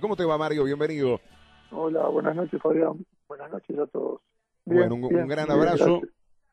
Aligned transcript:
¿Cómo 0.00 0.16
te 0.16 0.24
va, 0.24 0.36
Mario? 0.36 0.64
Bienvenido. 0.64 1.20
Hola, 1.70 2.06
buenas 2.08 2.36
noches, 2.36 2.60
Fabián. 2.60 3.04
Buenas 3.28 3.50
noches 3.50 3.78
a 3.78 3.86
todos. 3.86 4.20
bueno, 4.64 4.94
un, 4.94 5.26
gran 5.26 5.50
abrazo. 5.50 6.02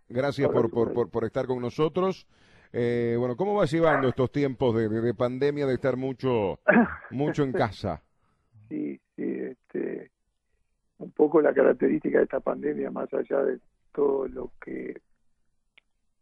Gracias, 0.08 0.50
por, 0.50 0.70
por, 0.70 1.10
por, 1.10 1.26
estar 1.26 1.46
con 1.46 1.62
nosotros. 1.62 2.26
Eh, 2.72 3.16
bueno, 3.20 3.36
¿cómo 3.36 3.56
vas 3.56 3.72
llevando 3.72 4.08
estos 4.08 4.32
tiempos 4.32 4.76
de, 4.76 4.88
de, 4.88 5.14
pandemia, 5.14 5.66
de 5.66 5.74
estar 5.74 5.98
mucho, 5.98 6.60
mucho 7.12 7.44
en 7.44 7.52
casa? 7.52 8.02
Sí, 8.70 9.00
sí, 9.16 9.24
este, 9.24 10.12
un 11.00 11.12
poco 11.12 11.42
la 11.42 11.54
característica 11.54 12.20
de 12.20 12.24
esta 12.24 12.40
pandemia, 12.40 12.92
más 12.92 13.14
allá 13.14 13.44
de 13.44 13.60
todo 13.94 14.28
lo 14.28 14.52
que 14.62 15.02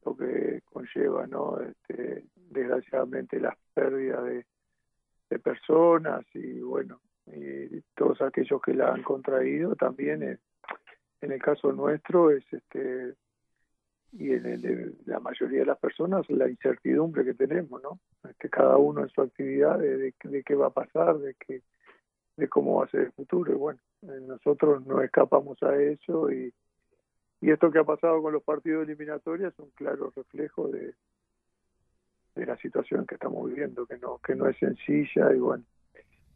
lo 0.03 0.17
que 0.17 0.61
conlleva, 0.65 1.27
¿no? 1.27 1.59
Este, 1.61 2.25
desgraciadamente 2.35 3.39
las 3.39 3.55
pérdidas 3.75 4.23
de, 4.23 4.45
de 5.29 5.39
personas 5.39 6.25
y 6.33 6.59
bueno, 6.61 6.99
y 7.27 7.81
todos 7.95 8.21
aquellos 8.21 8.61
que 8.61 8.73
la 8.73 8.93
han 8.93 9.03
contraído 9.03 9.75
también 9.75 10.23
en, 10.23 10.39
en 11.21 11.31
el 11.31 11.41
caso 11.41 11.71
nuestro 11.71 12.31
es 12.31 12.43
este 12.51 13.13
y 14.13 14.31
en 14.31 14.45
el 14.45 14.97
la 15.05 15.19
mayoría 15.19 15.59
de 15.59 15.65
las 15.65 15.79
personas 15.79 16.29
la 16.29 16.49
incertidumbre 16.49 17.23
que 17.23 17.33
tenemos, 17.33 17.81
¿no? 17.81 17.99
Este, 18.29 18.49
cada 18.49 18.77
uno 18.77 19.01
en 19.01 19.09
su 19.09 19.21
actividad 19.21 19.79
de, 19.79 20.13
de, 20.23 20.43
qué 20.43 20.55
va 20.55 20.67
a 20.67 20.71
pasar, 20.71 21.17
de 21.19 21.35
qué 21.35 21.61
de 22.37 22.47
cómo 22.47 22.79
va 22.79 22.85
a 22.85 22.89
ser 22.89 23.01
el 23.01 23.11
futuro 23.11 23.51
y 23.53 23.55
bueno, 23.55 23.79
eh, 24.03 24.19
nosotros 24.27 24.85
no 24.85 25.01
escapamos 25.01 25.61
a 25.63 25.75
eso 25.75 26.31
y 26.31 26.53
y 27.41 27.49
esto 27.49 27.71
que 27.71 27.79
ha 27.79 27.83
pasado 27.83 28.21
con 28.21 28.33
los 28.33 28.43
partidos 28.43 28.83
eliminatorios 28.83 29.51
es 29.51 29.59
un 29.59 29.71
claro 29.71 30.13
reflejo 30.15 30.67
de, 30.67 30.93
de 32.35 32.45
la 32.45 32.55
situación 32.57 33.05
que 33.07 33.15
estamos 33.15 33.47
viviendo, 33.49 33.87
que 33.87 33.97
no, 33.97 34.19
que 34.19 34.35
no 34.35 34.47
es 34.47 34.57
sencilla 34.57 35.33
y 35.33 35.39
bueno, 35.39 35.63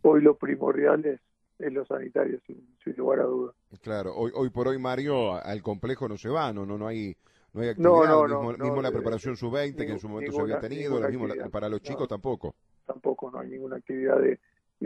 hoy 0.09 0.21
lo 0.21 0.37
primordial 0.37 1.05
es, 1.05 1.19
es 1.59 1.73
lo 1.73 1.85
sanitario, 1.85 2.39
sin, 2.45 2.95
lugar 2.95 3.19
a 3.19 3.23
dudas. 3.23 3.55
Claro, 3.81 4.13
hoy, 4.15 4.31
hoy 4.35 4.49
por 4.49 4.67
hoy 4.67 4.77
Mario 4.77 5.35
al 5.35 5.62
complejo 5.62 6.07
no 6.07 6.17
se 6.17 6.29
va, 6.29 6.53
no, 6.53 6.65
no, 6.65 6.77
no 6.77 6.87
hay 6.87 7.15
no 7.53 7.62
hay 7.62 7.70
actividad, 7.70 8.23
mismo, 8.27 8.51
mismo 8.51 8.81
la 8.81 8.91
preparación 8.91 9.37
sub-20 9.37 9.77
que 9.77 9.91
en 9.91 9.99
su 9.99 10.09
momento 10.09 10.34
se 10.34 10.41
había 10.41 10.59
tenido, 10.59 10.99
lo 10.99 11.07
mismo 11.07 11.27
para 11.49 11.70
los 11.70 11.81
chicos 11.81 12.05
tampoco. 12.07 12.53
Tampoco, 12.85 13.31
no 13.31 13.39
hay 13.39 13.49
ninguna 13.49 13.77
actividad 13.77 14.17
de, 14.20 14.39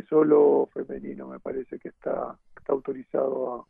solo 0.08 0.70
femenino 0.72 1.28
me 1.28 1.40
parece 1.40 1.80
que 1.80 1.90
está, 1.90 2.38
está 2.56 2.74
autorizado 2.74 3.68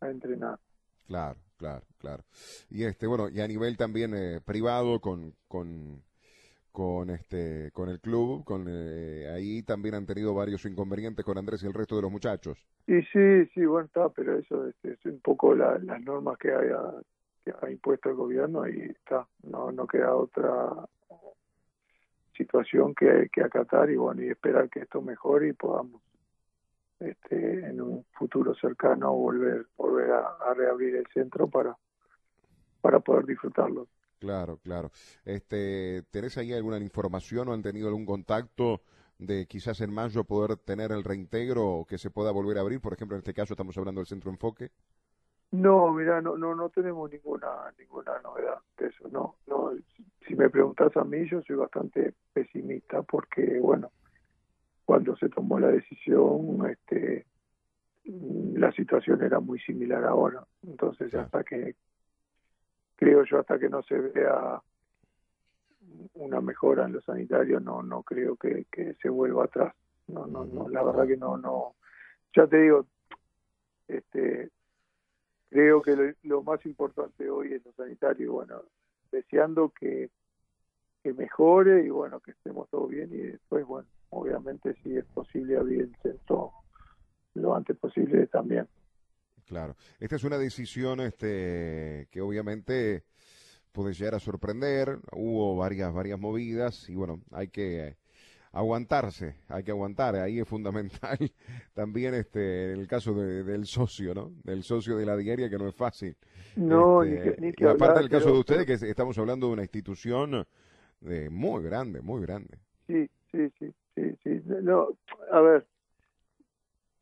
a, 0.00 0.06
a 0.06 0.10
entrenar. 0.10 0.58
Claro, 1.06 1.38
claro, 1.58 1.84
claro. 1.98 2.24
Y 2.70 2.84
este, 2.84 3.06
bueno, 3.06 3.28
y 3.28 3.40
a 3.40 3.46
nivel 3.46 3.76
también 3.76 4.14
eh, 4.14 4.40
privado 4.44 4.98
con, 5.00 5.34
con, 5.46 6.02
con 6.78 7.10
este, 7.10 7.72
con 7.72 7.88
el 7.88 7.98
club, 7.98 8.44
con 8.44 8.66
eh, 8.68 9.28
ahí 9.34 9.64
también 9.64 9.96
han 9.96 10.06
tenido 10.06 10.32
varios 10.32 10.64
inconvenientes 10.64 11.24
con 11.24 11.36
Andrés 11.36 11.60
y 11.64 11.66
el 11.66 11.74
resto 11.74 11.96
de 11.96 12.02
los 12.02 12.12
muchachos. 12.12 12.56
Y 12.86 13.02
sí, 13.02 13.46
sí, 13.52 13.66
bueno, 13.66 13.86
está, 13.86 14.08
pero 14.10 14.38
eso 14.38 14.64
este, 14.68 14.92
es 14.92 15.04
un 15.04 15.18
poco 15.18 15.56
las 15.56 15.82
normas 16.02 16.38
que 16.38 16.52
haya 16.52 16.78
que 17.44 17.52
ha 17.60 17.68
impuesto 17.68 18.10
el 18.10 18.14
gobierno 18.14 18.68
y 18.68 18.78
está, 18.78 19.26
no, 19.42 19.72
no 19.72 19.88
queda 19.88 20.14
otra 20.14 20.86
situación 22.36 22.94
que, 22.94 23.28
que 23.32 23.42
acatar 23.42 23.90
y 23.90 23.96
bueno, 23.96 24.22
y 24.22 24.28
esperar 24.28 24.70
que 24.70 24.78
esto 24.78 25.02
mejore 25.02 25.48
y 25.48 25.52
podamos 25.54 26.00
este, 27.00 27.66
en 27.66 27.80
un 27.80 28.04
futuro 28.12 28.54
cercano 28.54 29.12
volver 29.14 29.66
volver 29.76 30.12
a, 30.12 30.54
reabrir 30.54 30.94
el 30.94 31.06
centro 31.12 31.48
para 31.48 31.76
para 32.80 33.00
poder 33.00 33.26
disfrutarlo. 33.26 33.88
Claro, 34.18 34.58
claro. 34.58 34.90
Este, 35.24 36.02
¿Tenés 36.10 36.36
ahí 36.38 36.52
alguna 36.52 36.78
información 36.78 37.48
o 37.48 37.52
han 37.52 37.62
tenido 37.62 37.88
algún 37.88 38.06
contacto 38.06 38.82
de 39.18 39.46
quizás 39.46 39.80
en 39.80 39.92
mayo 39.92 40.24
poder 40.24 40.56
tener 40.56 40.92
el 40.92 41.04
reintegro 41.04 41.66
o 41.66 41.86
que 41.86 41.98
se 41.98 42.10
pueda 42.10 42.30
volver 42.32 42.58
a 42.58 42.62
abrir? 42.62 42.80
Por 42.80 42.92
ejemplo, 42.92 43.16
en 43.16 43.20
este 43.20 43.34
caso 43.34 43.54
estamos 43.54 43.76
hablando 43.78 44.00
del 44.00 44.06
centro 44.06 44.30
enfoque. 44.30 44.70
No, 45.50 45.92
mira, 45.92 46.20
no, 46.20 46.36
no, 46.36 46.54
no 46.54 46.68
tenemos 46.68 47.10
ninguna 47.10 47.72
ninguna 47.78 48.20
novedad 48.22 48.58
de 48.76 48.88
eso. 48.88 49.08
No, 49.08 49.36
no. 49.46 49.72
Si 50.26 50.34
me 50.34 50.50
preguntas 50.50 50.94
a 50.96 51.04
mí, 51.04 51.26
yo 51.30 51.40
soy 51.42 51.56
bastante 51.56 52.12
pesimista 52.34 53.02
porque, 53.02 53.58
bueno, 53.60 53.90
cuando 54.84 55.16
se 55.16 55.30
tomó 55.30 55.58
la 55.58 55.68
decisión, 55.68 56.68
este, 56.68 57.24
la 58.04 58.72
situación 58.72 59.22
era 59.22 59.40
muy 59.40 59.58
similar 59.60 60.04
ahora. 60.04 60.46
Entonces, 60.66 61.14
hasta 61.14 61.44
que, 61.44 61.76
creo 62.98 63.24
yo, 63.24 63.38
hasta 63.38 63.58
que 63.58 63.68
no 63.68 63.82
se 63.84 63.96
vea 63.96 64.60
una 66.14 66.40
mejora 66.40 66.84
en 66.84 66.94
lo 66.94 67.00
sanitario, 67.00 67.60
no, 67.60 67.82
no 67.82 68.02
creo 68.02 68.36
que, 68.36 68.66
se 69.00 69.08
vuelva 69.08 69.44
atrás. 69.44 69.74
No, 70.08 70.26
no, 70.26 70.44
no, 70.44 70.68
la 70.68 70.82
verdad 70.82 71.06
que 71.06 71.16
no, 71.16 71.36
no. 71.36 71.76
Ya 72.34 72.46
te 72.46 72.58
digo, 72.58 72.86
este, 73.86 74.50
creo 75.48 75.80
que 75.80 75.94
lo, 75.94 76.12
lo 76.24 76.42
más 76.42 76.64
importante 76.66 77.30
hoy 77.30 77.54
es 77.54 77.64
lo 77.64 77.72
sanitario. 77.72 78.32
Bueno, 78.32 78.62
deseando 79.12 79.70
que, 79.70 80.10
que 81.02 81.12
mejore 81.12 81.84
y 81.84 81.90
bueno, 81.90 82.18
que 82.20 82.32
estemos 82.32 82.68
todos 82.68 82.90
bien 82.90 83.10
y 83.12 83.18
después, 83.18 83.64
bueno, 83.64 83.88
obviamente 84.10 84.74
si 84.82 84.96
es 84.96 85.04
posible 85.06 85.56
abrir 85.56 85.82
el 85.82 85.96
centro 86.02 86.52
lo 87.34 87.54
antes 87.54 87.76
posible 87.76 88.26
también. 88.26 88.66
Claro, 89.48 89.76
esta 89.98 90.16
es 90.16 90.24
una 90.24 90.36
decisión 90.36 91.00
este, 91.00 92.06
que 92.10 92.20
obviamente 92.20 93.04
puede 93.72 93.94
llegar 93.94 94.14
a 94.14 94.20
sorprender, 94.20 94.98
hubo 95.12 95.56
varias, 95.56 95.92
varias 95.92 96.20
movidas 96.20 96.88
y 96.90 96.94
bueno, 96.94 97.22
hay 97.30 97.48
que 97.48 97.96
aguantarse, 98.52 99.36
hay 99.48 99.64
que 99.64 99.70
aguantar, 99.70 100.16
ahí 100.16 100.38
es 100.38 100.46
fundamental 100.46 101.18
también 101.72 102.12
este 102.14 102.74
en 102.74 102.80
el 102.80 102.86
caso 102.86 103.14
del 103.14 103.64
socio, 103.64 104.14
¿no? 104.14 104.32
Del 104.44 104.62
socio 104.64 104.98
de 104.98 105.06
la 105.06 105.16
diaria 105.16 105.48
que 105.48 105.56
no 105.56 105.66
es 105.66 105.74
fácil. 105.74 106.14
No, 106.56 107.02
ni 107.02 107.12
este, 107.12 107.52
que, 107.54 107.64
y 107.64 107.66
aparte 107.66 108.00
del 108.00 108.10
caso 108.10 108.30
de 108.30 108.38
ustedes 108.38 108.66
que 108.66 108.86
estamos 108.86 109.16
hablando 109.16 109.46
de 109.46 109.52
una 109.54 109.62
institución 109.62 110.46
de 111.00 111.30
muy 111.30 111.62
grande, 111.62 112.02
muy 112.02 112.20
grande. 112.20 112.58
Sí, 112.86 113.08
sí, 113.32 113.50
sí 113.58 113.72
sí, 113.98 114.16
sí. 114.22 114.54
No, 114.62 114.88
a 115.32 115.40
ver, 115.40 115.66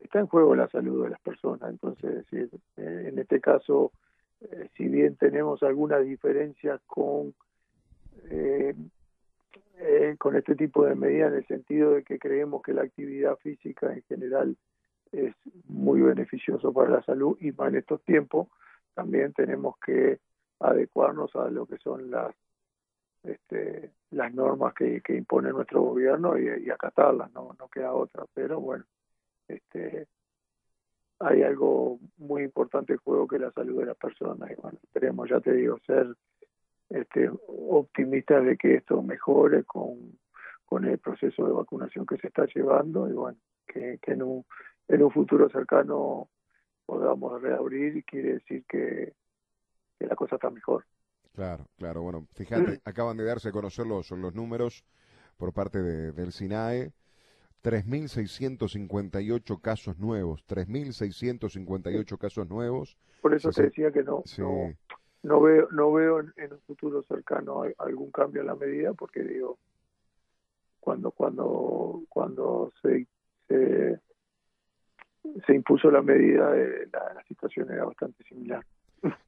está 0.01 0.21
en 0.21 0.27
juego 0.27 0.55
la 0.55 0.69
salud 0.69 1.05
de 1.05 1.11
las 1.11 1.21
personas, 1.21 1.71
entonces 1.71 2.25
eh, 2.33 2.49
en 2.77 3.19
este 3.19 3.41
caso, 3.41 3.93
eh, 4.41 4.69
si 4.77 4.89
bien 4.89 5.17
tenemos 5.17 5.63
alguna 5.63 5.99
diferencia 5.99 6.81
con 6.87 7.35
eh, 8.31 8.75
con 10.19 10.37
este 10.37 10.57
tipo 10.57 10.87
de 10.87 10.95
medidas 10.95 11.33
en 11.33 11.39
el 11.39 11.47
sentido 11.47 11.93
de 11.93 12.03
que 12.03 12.19
creemos 12.19 12.63
que 12.63 12.73
la 12.73 12.83
actividad 12.83 13.37
física 13.37 13.93
en 13.93 14.03
general 14.05 14.57
es 15.13 15.35
muy 15.69 16.01
beneficioso 16.01 16.73
para 16.73 16.89
la 16.89 17.03
salud 17.03 17.37
y 17.41 17.53
más 17.53 17.69
en 17.69 17.77
estos 17.77 18.03
tiempos 18.03 18.49
también 18.95 19.35
tenemos 19.35 19.77
que 19.85 20.19
adecuarnos 20.61 21.35
a 21.37 21.51
lo 21.51 21.67
que 21.67 21.77
son 21.79 22.11
las 22.11 22.35
este, 23.23 23.91
las 24.11 24.33
normas 24.33 24.73
que, 24.75 25.01
que 25.01 25.17
impone 25.17 25.51
nuestro 25.51 25.83
gobierno 25.83 26.39
y, 26.39 26.71
acatarlas, 26.71 27.33
no, 27.33 27.55
no 27.59 27.69
queda 27.69 27.93
otra. 27.93 28.25
Pero 28.33 28.61
bueno, 28.61 28.85
este, 29.49 30.07
hay 31.19 31.43
algo 31.43 31.99
muy 32.19 32.43
importante 32.43 32.95
en 32.95 32.99
juego 32.99 33.27
que 33.27 33.37
es 33.37 33.43
la 33.43 33.53
salud 33.53 33.81
de 33.81 33.87
las 33.87 33.97
personas. 33.97 34.51
Y 34.51 34.55
bueno, 34.61 34.79
esperemos, 34.83 35.29
ya 35.29 35.41
te 35.41 35.53
digo, 35.53 35.79
ser 35.87 36.15
este, 36.91 37.31
optimistas 37.49 38.45
de 38.45 38.57
que 38.57 38.77
esto 38.77 39.03
mejore 39.03 39.65
con, 39.65 40.19
con 40.65 40.85
el 40.85 40.99
proceso 40.99 41.47
de 41.47 41.53
vacunación 41.53 42.07
que 42.07 42.19
se 42.19 42.29
está 42.29 42.47
llevando 42.47 43.09
y 43.09 43.13
bueno, 43.13 43.39
que, 43.67 43.99
que 44.03 44.13
en, 44.13 44.23
un, 44.23 44.45
en 44.89 45.03
un 45.03 45.11
futuro 45.11 45.49
cercano 45.49 46.29
podamos 46.85 47.41
reabrir 47.41 47.97
y 47.97 48.03
quiere 48.03 48.35
decir 48.35 48.65
que, 48.69 49.15
que 49.99 50.07
la 50.07 50.15
cosa 50.15 50.37
está 50.37 50.51
mejor. 50.51 50.85
Claro, 51.35 51.67
claro. 51.77 52.03
Bueno, 52.03 52.27
fíjate, 52.35 52.81
acaban 52.85 53.17
de 53.17 53.25
darse 53.25 53.49
a 53.49 53.53
conocer 53.53 53.87
los, 53.87 54.11
los 54.11 54.35
números 54.35 54.85
por 55.37 55.53
parte 55.53 55.83
de, 55.83 56.13
del 56.13 56.33
SINAE. 56.33 56.93
3.658 57.67 59.61
casos 59.61 59.99
nuevos, 59.99 60.47
3.658 60.47 62.17
casos 62.17 62.49
nuevos. 62.49 62.97
Por 63.21 63.35
eso 63.35 63.51
te 63.51 63.65
decía 63.65 63.91
que 63.91 64.05
no, 64.05 64.23
no, 65.25 65.41
veo, 65.41 65.67
no 65.73 65.93
veo 65.93 66.21
en, 66.21 66.53
un 66.53 66.61
futuro 66.61 67.03
cercano 67.03 67.65
algún 67.79 68.13
cambio 68.13 68.43
en 68.43 68.47
la 68.47 68.55
medida, 68.55 68.93
porque 68.93 69.25
digo, 69.25 69.59
cuando 70.79 71.11
cuando 71.11 72.05
cuando 72.09 72.73
se, 72.81 73.09
se, 73.49 73.99
impuso 75.53 75.91
la 75.91 76.03
medida, 76.03 76.57
eh, 76.57 76.89
la 76.93 77.25
situación 77.27 77.69
era 77.73 77.85
bastante 77.85 78.23
similar. 78.29 78.65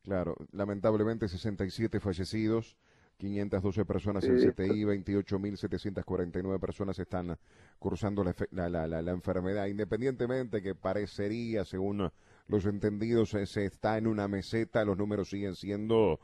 Claro, 0.05 0.37
lamentablemente 0.53 1.27
67 1.27 1.99
fallecidos, 1.99 2.77
512 3.19 3.85
personas 3.85 4.25
en 4.25 4.37
CTI, 4.37 4.85
28.749 4.85 6.61
personas 6.61 6.99
están 6.99 7.37
cursando 7.79 8.23
la, 8.23 8.69
la, 8.69 8.87
la, 8.87 9.11
enfermedad, 9.11 9.67
independientemente 9.67 10.63
que 10.63 10.77
parecería, 10.77 11.65
según 11.65 12.09
los 12.47 12.67
entendidos, 12.67 13.31
se 13.31 13.65
está 13.65 13.99
en 13.99 14.07
una 14.07 14.29
meseta, 14.29 14.85
los 14.85 14.97
números 14.97 15.31
siguen 15.31 15.57
siendo 15.57 16.21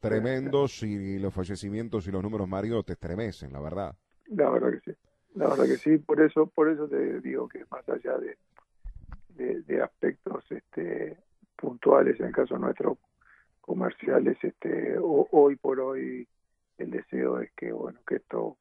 tremendos 0.00 0.82
y 0.82 1.18
los 1.18 1.32
fallecimientos 1.32 2.06
y 2.06 2.12
los 2.12 2.22
números, 2.22 2.46
Mario, 2.46 2.82
te 2.82 2.92
estremecen, 2.92 3.52
la 3.52 3.60
verdad. 3.60 3.96
La 4.26 4.50
verdad 4.50 4.72
que 4.72 4.92
sí. 4.92 4.98
la 5.34 5.48
verdad 5.48 5.64
que 5.64 5.76
sí, 5.76 5.96
por 5.96 6.20
eso, 6.20 6.46
por 6.46 6.68
eso 6.68 6.86
te 6.86 7.20
digo 7.20 7.48
que 7.48 7.64
más 7.70 7.88
allá 7.88 8.18
de, 8.18 9.62
de, 9.62 9.82
aspectos 9.82 10.44
este, 10.50 11.16
puntuales, 11.56 12.20
en 12.20 12.26
el 12.26 12.32
caso 12.32 12.58
nuestro 12.58 12.98
comerciales, 13.64 14.36
este, 14.42 14.96
hoy 15.00 15.56
por 15.56 15.80
hoy 15.80 16.28
el 16.76 16.90
deseo 16.90 17.40
es 17.40 17.50
que 17.56 17.72
bueno 17.72 17.98
que 18.06 18.16
esto 18.16 18.58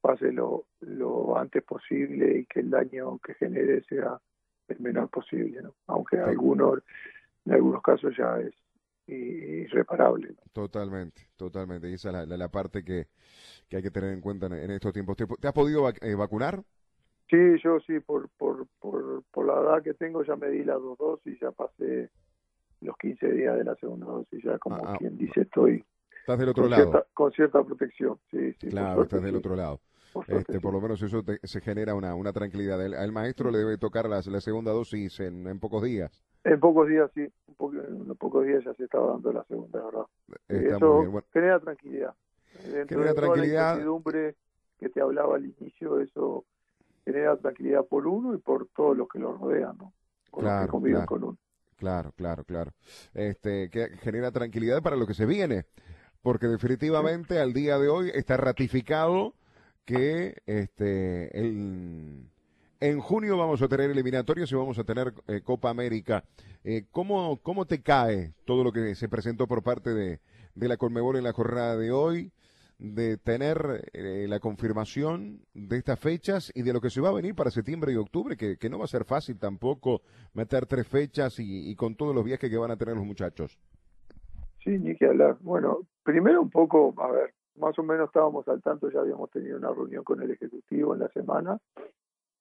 pase 0.00 0.32
lo, 0.32 0.66
lo 0.80 1.38
antes 1.38 1.62
posible 1.62 2.38
y 2.38 2.46
que 2.46 2.60
el 2.60 2.70
daño 2.70 3.18
que 3.18 3.34
genere 3.34 3.82
sea 3.84 4.18
el 4.66 4.80
menor 4.80 5.08
posible, 5.10 5.62
¿no? 5.62 5.74
aunque 5.86 6.18
algunos, 6.18 6.80
en 7.44 7.52
algunos 7.52 7.82
casos 7.82 8.14
ya 8.16 8.40
es 8.40 8.52
irreparable. 9.06 10.34
Totalmente, 10.52 11.28
totalmente. 11.36 11.88
Y 11.88 11.94
esa 11.94 12.22
es 12.22 12.28
la, 12.28 12.48
parte 12.48 12.84
que, 12.84 13.06
que, 13.68 13.76
hay 13.76 13.82
que 13.82 13.90
tener 13.90 14.12
en 14.12 14.20
cuenta 14.20 14.46
en, 14.46 14.70
estos 14.70 14.92
tiempos. 14.92 15.16
¿Te, 15.16 15.46
has 15.46 15.54
podido 15.54 15.88
eh, 15.88 16.14
vacunar? 16.16 16.62
Sí, 17.30 17.36
yo 17.62 17.78
sí, 17.80 18.00
por, 18.00 18.28
por, 18.30 18.66
por, 18.80 19.22
por 19.30 19.46
la 19.46 19.60
edad 19.60 19.82
que 19.82 19.94
tengo 19.94 20.24
ya 20.24 20.34
me 20.34 20.48
di 20.48 20.64
las 20.64 20.80
dos 20.80 20.98
dosis, 20.98 21.38
ya 21.40 21.52
pasé 21.52 22.10
los 22.82 22.96
15 22.96 23.32
días 23.32 23.56
de 23.56 23.64
la 23.64 23.74
segunda 23.76 24.06
dosis, 24.06 24.42
ya 24.42 24.58
como 24.58 24.76
ah, 24.76 24.92
ah. 24.94 24.96
quien 24.98 25.16
dice 25.16 25.42
estoy... 25.42 25.84
Estás 26.20 26.38
del 26.38 26.50
otro 26.50 26.68
lado. 26.68 27.06
con 27.14 27.32
cierta 27.32 27.62
protección, 27.64 28.18
sí, 28.30 28.52
sí. 28.60 28.68
Claro, 28.68 29.02
estás 29.02 29.22
del 29.22 29.36
otro 29.36 29.56
lado. 29.56 29.80
Por, 30.12 30.24
este, 30.28 30.60
por 30.60 30.72
lo 30.72 30.80
menos 30.80 31.02
eso 31.02 31.22
se 31.42 31.60
genera 31.60 31.94
una, 31.94 32.14
una 32.14 32.32
tranquilidad. 32.32 32.80
al 32.80 33.12
maestro 33.12 33.50
le 33.50 33.58
debe 33.58 33.78
tocar 33.78 34.08
la, 34.08 34.20
la 34.24 34.40
segunda 34.40 34.70
dosis 34.70 35.20
en, 35.20 35.46
en 35.46 35.58
pocos 35.58 35.82
días. 35.82 36.22
En 36.44 36.60
pocos 36.60 36.88
días, 36.88 37.10
sí. 37.14 37.22
en 37.22 38.14
pocos 38.16 38.44
días 38.44 38.62
ya 38.64 38.74
se 38.74 38.84
estaba 38.84 39.12
dando 39.12 39.32
la 39.32 39.44
segunda, 39.44 39.82
¿verdad? 39.82 40.06
eso 40.48 41.22
genera 41.32 41.60
tranquilidad. 41.60 42.14
Dentro 42.64 42.98
genera 42.98 43.14
de 43.14 43.14
tranquilidad. 43.14 43.62
la 43.62 43.70
incertidumbre 43.70 44.36
que 44.78 44.88
te 44.90 45.00
hablaba 45.00 45.36
al 45.36 45.46
inicio, 45.46 46.00
eso 46.00 46.44
genera 47.04 47.36
tranquilidad 47.36 47.84
por 47.86 48.06
uno 48.06 48.34
y 48.34 48.38
por 48.38 48.68
todos 48.68 48.96
los 48.96 49.08
que 49.08 49.18
lo 49.18 49.32
rodean, 49.36 49.76
¿no? 49.78 49.92
claro, 50.30 50.80
claro. 50.80 51.06
con 51.06 51.24
uno. 51.24 51.38
Claro, 51.82 52.12
claro, 52.12 52.44
claro. 52.44 52.72
Este, 53.12 53.68
que 53.68 53.88
genera 54.02 54.30
tranquilidad 54.30 54.82
para 54.82 54.94
lo 54.94 55.04
que 55.04 55.14
se 55.14 55.26
viene, 55.26 55.66
porque 56.22 56.46
definitivamente 56.46 57.40
al 57.40 57.52
día 57.52 57.76
de 57.76 57.88
hoy 57.88 58.12
está 58.14 58.36
ratificado 58.36 59.34
que 59.84 60.40
este 60.46 61.36
el 61.36 62.30
en 62.78 63.00
junio 63.00 63.36
vamos 63.36 63.62
a 63.62 63.68
tener 63.68 63.90
eliminatorios 63.90 64.52
y 64.52 64.54
vamos 64.54 64.78
a 64.78 64.84
tener 64.84 65.12
eh, 65.26 65.40
Copa 65.40 65.70
América. 65.70 66.22
Eh, 66.62 66.84
¿cómo, 66.92 67.40
¿Cómo 67.42 67.66
te 67.66 67.82
cae 67.82 68.32
todo 68.44 68.62
lo 68.62 68.70
que 68.70 68.94
se 68.94 69.08
presentó 69.08 69.48
por 69.48 69.64
parte 69.64 69.90
de, 69.90 70.20
de 70.54 70.68
la 70.68 70.76
Conmebol 70.76 71.16
en 71.16 71.24
la 71.24 71.32
jornada 71.32 71.76
de 71.76 71.90
hoy? 71.90 72.30
De 72.82 73.16
tener 73.16 73.90
eh, 73.92 74.26
la 74.28 74.40
confirmación 74.40 75.40
de 75.54 75.78
estas 75.78 75.98
fechas 75.98 76.52
y 76.54 76.62
de 76.62 76.72
lo 76.72 76.80
que 76.80 76.90
se 76.90 77.00
va 77.00 77.10
a 77.10 77.14
venir 77.14 77.34
para 77.34 77.50
septiembre 77.50 77.92
y 77.92 77.96
octubre, 77.96 78.36
que, 78.36 78.56
que 78.56 78.68
no 78.68 78.78
va 78.78 78.84
a 78.84 78.88
ser 78.88 79.04
fácil 79.04 79.38
tampoco 79.38 80.02
meter 80.34 80.66
tres 80.66 80.86
fechas 80.86 81.38
y, 81.38 81.70
y, 81.70 81.76
con 81.76 81.94
todos 81.94 82.14
los 82.14 82.24
viajes 82.24 82.50
que 82.50 82.56
van 82.56 82.70
a 82.70 82.76
tener 82.76 82.96
los 82.96 83.06
muchachos. 83.06 83.58
Sí, 84.64 84.78
ni 84.78 84.96
que 84.96 85.06
hablar. 85.06 85.36
Bueno, 85.40 85.86
primero 86.02 86.42
un 86.42 86.50
poco, 86.50 86.94
a 86.98 87.10
ver, 87.10 87.34
más 87.56 87.78
o 87.78 87.82
menos 87.82 88.06
estábamos 88.06 88.46
al 88.48 88.62
tanto, 88.62 88.90
ya 88.90 89.00
habíamos 89.00 89.30
tenido 89.30 89.56
una 89.56 89.70
reunión 89.70 90.04
con 90.04 90.22
el 90.22 90.30
Ejecutivo 90.30 90.94
en 90.94 91.00
la 91.00 91.08
semana 91.08 91.58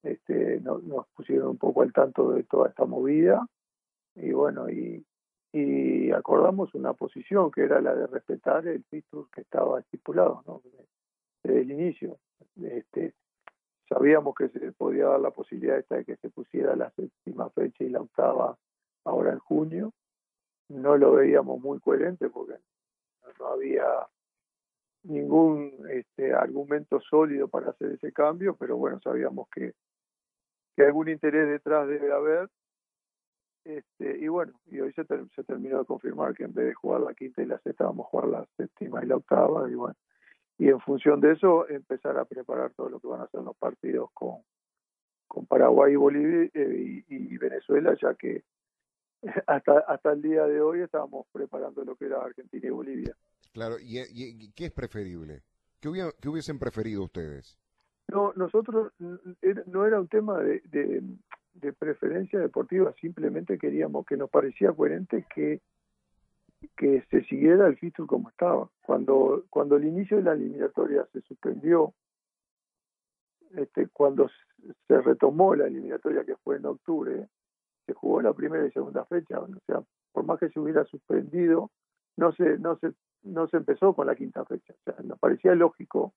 este, 0.03 0.59
nos 0.61 1.07
pusieron 1.15 1.49
un 1.49 1.57
poco 1.57 1.81
al 1.83 1.93
tanto 1.93 2.31
de 2.31 2.43
toda 2.43 2.69
esta 2.69 2.85
movida 2.85 3.45
y 4.15 4.31
bueno, 4.31 4.69
y, 4.69 5.05
y 5.53 6.11
acordamos 6.11 6.73
una 6.75 6.93
posición 6.93 7.51
que 7.51 7.63
era 7.63 7.81
la 7.81 7.93
de 7.93 8.07
respetar 8.07 8.65
el 8.67 8.83
título 8.85 9.27
que 9.33 9.41
estaba 9.41 9.79
estipulado 9.79 10.43
¿no? 10.47 10.61
desde 11.43 11.61
el 11.61 11.71
inicio. 11.71 12.17
Este, 12.61 13.13
sabíamos 13.87 14.33
que 14.35 14.49
se 14.49 14.71
podía 14.71 15.07
dar 15.07 15.19
la 15.19 15.31
posibilidad 15.31 15.77
esta 15.77 15.95
de 15.95 16.05
que 16.05 16.15
se 16.17 16.29
pusiera 16.29 16.75
la 16.75 16.89
séptima 16.91 17.49
fecha 17.49 17.83
y 17.83 17.89
la 17.89 18.01
octava 18.01 18.57
ahora 19.03 19.33
en 19.33 19.39
junio. 19.39 19.93
No 20.69 20.95
lo 20.95 21.13
veíamos 21.13 21.59
muy 21.59 21.79
coherente 21.79 22.29
porque 22.29 22.55
no 23.39 23.47
había 23.47 23.85
ningún 25.03 25.73
este, 25.89 26.33
argumento 26.33 27.01
sólido 27.01 27.47
para 27.47 27.71
hacer 27.71 27.91
ese 27.93 28.13
cambio, 28.13 28.55
pero 28.55 28.77
bueno, 28.77 29.01
sabíamos 29.01 29.49
que 29.49 29.73
que 30.75 30.83
algún 30.83 31.09
interés 31.09 31.47
detrás 31.49 31.87
debe 31.87 32.11
haber. 32.11 32.49
Este, 33.63 34.17
y 34.17 34.27
bueno, 34.27 34.53
y 34.67 34.79
hoy 34.79 34.91
se, 34.93 35.05
se 35.35 35.43
terminó 35.43 35.79
de 35.79 35.85
confirmar 35.85 36.33
que 36.33 36.43
en 36.43 36.53
vez 36.53 36.67
de 36.67 36.73
jugar 36.73 37.01
la 37.01 37.13
quinta 37.13 37.41
y 37.41 37.45
la 37.45 37.59
sexta, 37.59 37.85
vamos 37.85 38.07
a 38.07 38.09
jugar 38.09 38.27
la 38.29 38.47
séptima 38.57 39.03
y 39.03 39.07
la 39.07 39.17
octava. 39.17 39.69
Y 39.69 39.75
bueno, 39.75 39.95
y 40.57 40.67
en 40.69 40.79
función 40.79 41.19
de 41.21 41.31
eso, 41.33 41.67
empezar 41.69 42.17
a 42.17 42.25
preparar 42.25 42.71
todo 42.73 42.89
lo 42.89 42.99
que 42.99 43.07
van 43.07 43.21
a 43.21 43.27
ser 43.27 43.41
los 43.41 43.55
partidos 43.57 44.09
con, 44.13 44.43
con 45.27 45.45
Paraguay 45.45 45.93
y 45.93 45.95
Bolivia 45.95 46.49
eh, 46.53 47.03
y, 47.07 47.37
Venezuela, 47.37 47.97
ya 47.99 48.13
que 48.15 48.43
hasta, 49.47 49.79
hasta 49.79 50.11
el 50.11 50.21
día 50.21 50.45
de 50.45 50.61
hoy 50.61 50.81
estábamos 50.81 51.25
preparando 51.31 51.83
lo 51.83 51.95
que 51.95 52.05
era 52.05 52.21
Argentina 52.21 52.67
y 52.67 52.69
Bolivia. 52.69 53.15
Claro, 53.53 53.77
¿y, 53.79 54.51
qué 54.51 54.65
es 54.65 54.71
preferible? 54.71 55.41
¿Qué, 55.79 55.89
hubiesen 55.89 56.59
preferido 56.59 57.03
ustedes? 57.03 57.57
No, 58.07 58.33
nosotros 58.35 58.93
no 58.99 59.85
era 59.85 59.99
un 59.99 60.07
tema 60.09 60.39
de, 60.39 60.61
de, 60.65 61.01
preferencia 61.77 62.39
deportiva, 62.39 62.93
simplemente 62.99 63.57
queríamos 63.57 64.05
que 64.05 64.17
nos 64.17 64.29
parecía 64.29 64.71
coherente 64.71 65.25
que 65.33 65.61
que 66.77 67.01
se 67.09 67.23
siguiera 67.23 67.67
el 67.67 67.77
fixture 67.77 68.07
como 68.07 68.29
estaba. 68.29 68.69
Cuando 68.85 69.45
cuando 69.49 69.77
el 69.77 69.85
inicio 69.85 70.17
de 70.17 70.23
la 70.23 70.33
eliminatoria 70.33 71.07
se 71.11 71.21
suspendió, 71.21 71.93
este, 73.55 73.87
cuando 73.87 74.29
se 74.87 75.01
retomó 75.01 75.55
la 75.55 75.67
eliminatoria 75.67 76.23
que 76.23 76.35
fue 76.37 76.57
en 76.57 76.65
octubre, 76.65 77.27
se 77.85 77.93
jugó 77.93 78.21
la 78.21 78.33
primera 78.33 78.65
y 78.65 78.71
segunda 78.71 79.05
fecha, 79.05 79.39
o 79.39 79.47
sea, 79.65 79.81
por 80.11 80.25
más 80.25 80.39
que 80.39 80.49
se 80.49 80.59
hubiera 80.59 80.85
suspendido, 80.85 81.71
no 82.15 82.31
se 82.33 82.57
no 82.59 82.77
se 82.77 82.93
no 83.23 83.47
se 83.47 83.57
empezó 83.57 83.93
con 83.93 84.07
la 84.07 84.15
quinta 84.15 84.45
fecha. 84.45 84.73
O 84.73 84.83
sea, 84.83 84.95
nos 85.03 85.19
parecía 85.19 85.55
lógico 85.55 86.13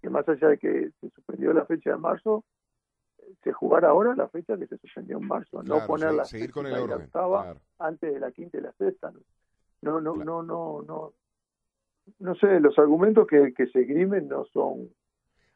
que 0.00 0.10
más 0.10 0.28
allá 0.28 0.48
de 0.48 0.58
que 0.58 0.90
se 1.00 1.10
suspendió 1.10 1.52
la 1.52 1.66
fecha 1.66 1.90
de 1.90 1.96
marzo, 1.96 2.44
se 3.42 3.52
jugara 3.52 3.88
ahora 3.88 4.14
la 4.14 4.28
fecha 4.28 4.56
que 4.56 4.66
se 4.66 4.78
suspendió 4.78 5.18
en 5.18 5.26
marzo, 5.26 5.62
no 5.62 5.86
poner 5.86 6.12
la 6.12 6.24
seguir 6.24 6.52
con 6.52 6.66
el 6.66 6.74
antes 7.78 8.14
de 8.14 8.20
la 8.20 8.30
quinta 8.32 8.58
y 8.58 8.60
la 8.60 8.72
sexta. 8.72 9.12
No, 9.82 10.00
no, 10.00 10.14
no, 10.16 10.42
no, 10.42 10.82
no, 10.82 11.14
no 12.18 12.34
sé, 12.34 12.60
los 12.60 12.78
argumentos 12.78 13.26
que, 13.26 13.54
que 13.54 13.66
se 13.68 13.84
grimen 13.84 14.28
no 14.28 14.44
son 14.52 14.90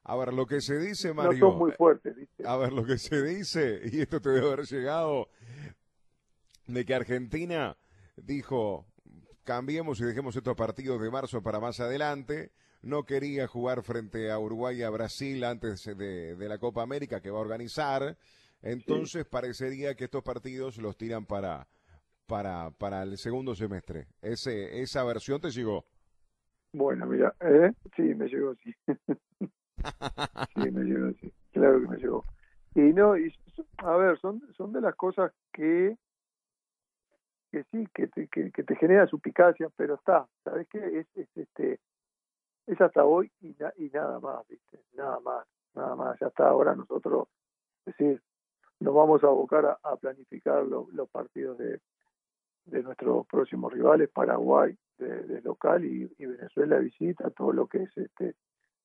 a 0.07 0.17
ver, 0.17 0.35
lo 0.35 0.45
que 0.45 0.61
se 0.61 0.79
dice, 0.79 1.15
Mario. 1.15 1.33
No 1.33 1.51
son 1.51 1.59
muy 1.59 1.73
fuertes, 1.73 2.15
¿viste? 2.15 2.47
A 2.47 2.57
ver, 2.57 2.75
lo 2.75 2.85
que 2.85 2.99
se 2.99 3.23
dice, 3.23 3.81
y 3.91 4.03
esto 4.03 4.21
te 4.21 4.29
debe 4.29 4.47
haber 4.53 4.67
llegado, 4.67 5.29
de 6.67 6.85
que 6.85 6.95
Argentina 6.95 7.77
dijo, 8.17 8.87
cambiemos 9.45 10.01
y 10.01 10.05
dejemos 10.05 10.37
estos 10.37 10.57
partidos 10.57 11.01
de 11.01 11.11
marzo 11.11 11.43
para 11.43 11.59
más 11.59 11.81
adelante 11.81 12.53
no 12.85 13.05
quería 13.05 13.47
jugar 13.47 13.83
frente 13.83 14.31
a 14.31 14.39
Uruguay 14.39 14.79
y 14.79 14.83
a 14.83 14.91
Brasil 14.91 15.43
antes 15.45 15.85
de, 15.85 16.37
la 16.39 16.59
Copa 16.59 16.83
América 16.83 17.21
que 17.21 17.31
va 17.31 17.39
a 17.39 17.43
organizar. 17.43 18.17
Entonces 18.63 19.25
parecería 19.27 19.95
que 19.95 20.05
estos 20.05 20.23
partidos 20.23 20.79
los 20.79 20.97
tiran 20.97 21.27
para, 21.27 21.67
para, 22.27 22.71
para 22.71 23.03
el 23.03 23.19
segundo 23.19 23.55
semestre. 23.55 24.07
Ese, 24.23 24.81
¿Esa 24.81 25.05
versión 25.05 25.41
te 25.41 25.51
llegó? 25.51 25.85
Bueno, 26.73 27.07
mira, 27.07 27.35
¿eh? 27.41 27.73
sí, 27.95 28.03
me 28.03 28.27
llegó, 28.27 28.55
sí. 28.57 28.75
sí, 30.55 30.71
me 30.71 30.85
llegó, 30.85 31.13
sí. 31.21 31.33
Claro 31.53 31.81
que 31.81 31.89
me 31.89 31.97
llegó. 31.99 32.25
Y 32.75 32.81
no, 32.81 33.17
y, 33.17 33.33
a 33.79 33.97
ver, 33.97 34.19
son, 34.19 34.43
son 34.57 34.73
de 34.73 34.81
las 34.81 34.95
cosas 34.97 35.33
que 35.53 35.97
que 37.53 37.63
sí, 37.71 37.87
que 37.95 38.09
te, 38.09 38.27
que, 38.27 38.51
te 38.51 38.75
genera 38.75 39.07
suspicacia, 39.07 39.69
pero 39.77 39.95
está, 39.95 40.27
¿sabes 40.43 40.67
qué? 40.69 40.79
Es, 40.99 41.07
es 41.15 41.29
este 41.37 41.79
es 42.67 42.81
hasta 42.81 43.05
hoy 43.05 43.31
y, 43.41 43.57
y 43.77 43.91
nada 43.91 44.19
más, 44.21 44.47
¿viste? 44.49 44.81
Nada 44.95 45.21
más, 45.21 45.47
nada 45.75 45.95
más. 45.95 46.19
Ya 46.21 46.29
hasta 46.29 46.49
ahora 46.49 46.75
nosotros, 46.75 47.29
es 47.87 47.97
decir, 47.97 48.23
nos 48.81 48.95
vamos 48.95 49.23
a 49.25 49.29
abocar 49.29 49.79
a, 49.83 49.97
planificar 49.97 50.65
los 50.65 51.09
partidos 51.11 51.59
de, 51.59 51.81
de 52.67 52.83
nuestros 52.83 53.27
próximos 53.27 53.73
rivales, 53.73 54.11
Paraguay 54.11 54.77
de, 54.99 55.41
local 55.43 55.85
y, 55.85 56.07
Venezuela 56.19 56.77
de 56.77 56.85
visita, 56.85 57.31
todo 57.31 57.53
lo 57.53 57.67
que 57.67 57.85
es 57.85 57.97
este 57.97 58.35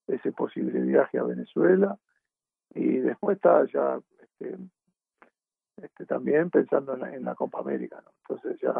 ese 0.07 0.31
posible 0.31 0.79
viaje 0.81 1.19
a 1.19 1.23
Venezuela. 1.23 1.95
Y 2.73 2.97
después 2.97 3.35
está 3.35 3.63
ya 3.71 3.99
este, 4.19 4.57
este, 5.77 6.05
también 6.07 6.49
pensando 6.49 6.95
en 6.95 6.99
la, 7.01 7.15
en 7.15 7.23
la 7.23 7.35
Copa 7.35 7.59
América. 7.59 8.01
¿no? 8.03 8.11
Entonces 8.27 8.59
ya 8.59 8.73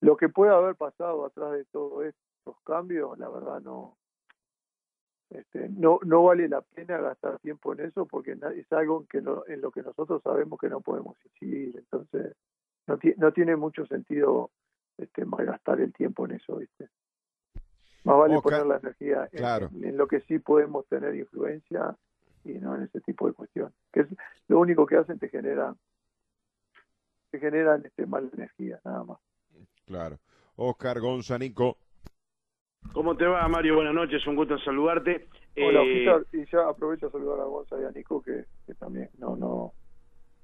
lo 0.00 0.16
que 0.16 0.28
puede 0.28 0.52
haber 0.52 0.76
pasado 0.76 1.26
atrás 1.26 1.52
de 1.52 1.64
todo 1.66 2.04
esto 2.04 2.29
los 2.46 2.60
cambios, 2.62 3.18
la 3.18 3.28
verdad 3.28 3.60
no, 3.60 3.96
este, 5.30 5.68
no, 5.68 6.00
no 6.04 6.24
vale 6.24 6.48
la 6.48 6.60
pena 6.60 6.98
gastar 6.98 7.38
tiempo 7.38 7.72
en 7.72 7.80
eso 7.80 8.06
porque 8.06 8.32
es 8.56 8.72
algo 8.72 9.06
que 9.06 9.18
en 9.18 9.60
lo 9.60 9.70
que 9.70 9.82
nosotros 9.82 10.20
sabemos 10.22 10.58
que 10.58 10.68
no 10.68 10.80
podemos 10.80 11.16
incidir. 11.24 11.76
Entonces, 11.76 12.34
no, 12.86 12.98
no 13.16 13.32
tiene 13.32 13.54
mucho 13.54 13.86
sentido 13.86 14.50
este, 14.98 15.24
gastar 15.24 15.80
el 15.80 15.92
tiempo 15.92 16.26
en 16.26 16.32
eso. 16.32 16.56
¿viste? 16.56 16.88
Más 18.04 18.18
vale 18.18 18.40
poner 18.40 18.66
la 18.66 18.78
energía 18.78 19.28
en, 19.32 19.96
lo 19.96 20.08
que 20.08 20.20
sí 20.22 20.40
podemos 20.40 20.86
tener 20.88 21.14
influencia 21.14 21.96
y 22.44 22.54
no 22.54 22.74
en 22.74 22.82
ese 22.82 23.00
tipo 23.00 23.28
de 23.28 23.34
cuestiones. 23.34 23.74
Que 23.92 24.00
es 24.00 24.08
lo 24.48 24.58
único 24.58 24.84
que 24.86 24.96
hacen 24.96 25.18
te 25.18 25.28
generan 25.28 25.76
te 27.30 27.38
generan 27.38 27.86
este 27.86 28.06
mala 28.06 28.28
energía, 28.32 28.80
nada 28.84 29.04
más. 29.04 29.18
Claro. 29.86 30.18
Oscar 30.56 30.98
Gonzanico. 30.98 31.76
¿Cómo 32.92 33.16
te 33.16 33.24
va, 33.24 33.46
Mario? 33.48 33.76
Buenas 33.76 33.94
noches, 33.94 34.26
un 34.26 34.36
gusto 34.36 34.58
saludarte. 34.58 35.28
Hola, 35.56 35.82
eh... 35.82 36.06
y 36.32 36.44
ya 36.50 36.68
aprovecho 36.68 37.06
a 37.06 37.10
saludar 37.10 37.40
a 37.40 37.44
Gonza 37.44 37.76
y 37.80 37.84
a 37.84 37.90
Nico, 37.90 38.22
que, 38.22 38.44
también 38.78 39.08
no, 39.18 39.36
no, 39.36 39.72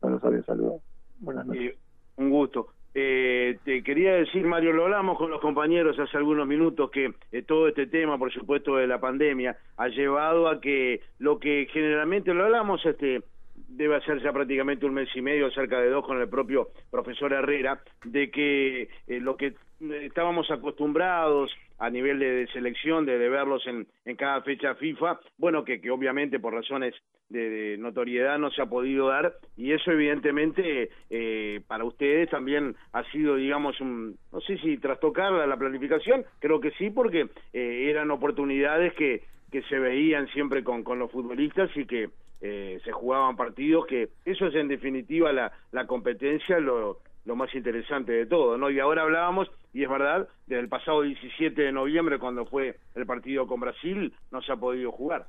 no 0.02 0.08
los 0.08 0.24
había 0.24 0.42
saludado. 0.42 0.80
Buenas 1.18 1.46
noches. 1.46 1.76
un 2.16 2.30
gusto. 2.30 2.68
Eh, 2.94 3.58
te 3.64 3.82
quería 3.82 4.14
decir, 4.14 4.46
Mario, 4.46 4.72
lo 4.72 4.84
hablamos 4.84 5.18
con 5.18 5.30
los 5.30 5.40
compañeros 5.40 5.98
hace 5.98 6.16
algunos 6.16 6.46
minutos, 6.46 6.90
que 6.90 7.12
eh, 7.30 7.42
todo 7.42 7.68
este 7.68 7.86
tema, 7.86 8.16
por 8.16 8.32
supuesto, 8.32 8.76
de 8.76 8.86
la 8.86 9.00
pandemia, 9.00 9.58
ha 9.76 9.88
llevado 9.88 10.48
a 10.48 10.60
que 10.60 11.02
lo 11.18 11.38
que 11.38 11.68
generalmente 11.70 12.32
lo 12.32 12.44
hablamos, 12.44 12.84
este 12.86 13.22
debe 13.68 13.96
hacer 13.96 14.22
ya 14.22 14.32
prácticamente 14.32 14.86
un 14.86 14.94
mes 14.94 15.08
y 15.14 15.22
medio, 15.22 15.50
cerca 15.50 15.80
de 15.80 15.90
dos, 15.90 16.04
con 16.04 16.20
el 16.20 16.28
propio 16.28 16.68
profesor 16.90 17.32
Herrera, 17.32 17.80
de 18.04 18.30
que 18.30 18.88
eh, 19.06 19.20
lo 19.20 19.36
que 19.36 19.54
estábamos 20.02 20.50
acostumbrados 20.50 21.50
a 21.78 21.90
nivel 21.90 22.18
de, 22.18 22.46
selección, 22.52 23.04
de, 23.04 23.18
verlos 23.18 23.66
en, 23.66 23.86
en, 24.06 24.16
cada 24.16 24.40
fecha 24.42 24.74
FIFA, 24.76 25.20
bueno, 25.36 25.64
que, 25.64 25.80
que 25.80 25.90
obviamente 25.90 26.40
por 26.40 26.54
razones 26.54 26.94
de, 27.28 27.76
notoriedad 27.78 28.38
no 28.38 28.50
se 28.50 28.62
ha 28.62 28.66
podido 28.66 29.08
dar, 29.08 29.34
y 29.56 29.72
eso 29.72 29.90
evidentemente 29.90 30.88
eh, 31.10 31.60
para 31.66 31.84
ustedes 31.84 32.30
también 32.30 32.74
ha 32.92 33.04
sido, 33.10 33.36
digamos, 33.36 33.78
un, 33.80 34.16
no 34.32 34.40
sé 34.40 34.56
si 34.58 34.78
trastocar 34.78 35.32
la, 35.32 35.46
la 35.46 35.58
planificación, 35.58 36.24
creo 36.38 36.60
que 36.60 36.70
sí, 36.72 36.88
porque 36.88 37.28
eh, 37.52 37.90
eran 37.90 38.10
oportunidades 38.10 38.94
que, 38.94 39.24
que 39.50 39.62
se 39.62 39.78
veían 39.78 40.26
siempre 40.28 40.64
con, 40.64 40.82
con 40.82 40.98
los 40.98 41.10
futbolistas 41.10 41.70
y 41.76 41.86
que 41.86 42.10
eh, 42.40 42.80
se 42.84 42.92
jugaban 42.92 43.36
partidos, 43.36 43.86
que 43.86 44.10
eso 44.24 44.46
es 44.46 44.54
en 44.54 44.68
definitiva 44.68 45.32
la, 45.32 45.52
la 45.72 45.86
competencia, 45.86 46.58
lo, 46.58 47.00
lo 47.24 47.36
más 47.36 47.54
interesante 47.54 48.12
de 48.12 48.26
todo, 48.26 48.56
¿no? 48.56 48.70
Y 48.70 48.78
ahora 48.78 49.02
hablábamos, 49.02 49.50
y 49.72 49.82
es 49.82 49.88
verdad, 49.88 50.28
desde 50.46 50.60
el 50.60 50.68
pasado 50.68 51.02
17 51.02 51.60
de 51.60 51.72
noviembre, 51.72 52.18
cuando 52.18 52.46
fue 52.46 52.78
el 52.94 53.06
partido 53.06 53.46
con 53.46 53.60
Brasil, 53.60 54.14
no 54.30 54.40
se 54.42 54.52
ha 54.52 54.56
podido 54.56 54.92
jugar. 54.92 55.26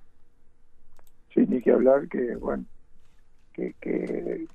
Sí, 1.33 1.45
ni 1.47 1.61
que 1.61 1.71
hablar 1.71 2.07
que, 2.07 2.35
bueno, 2.35 2.65
que, 3.53 3.73
que, 3.81 4.45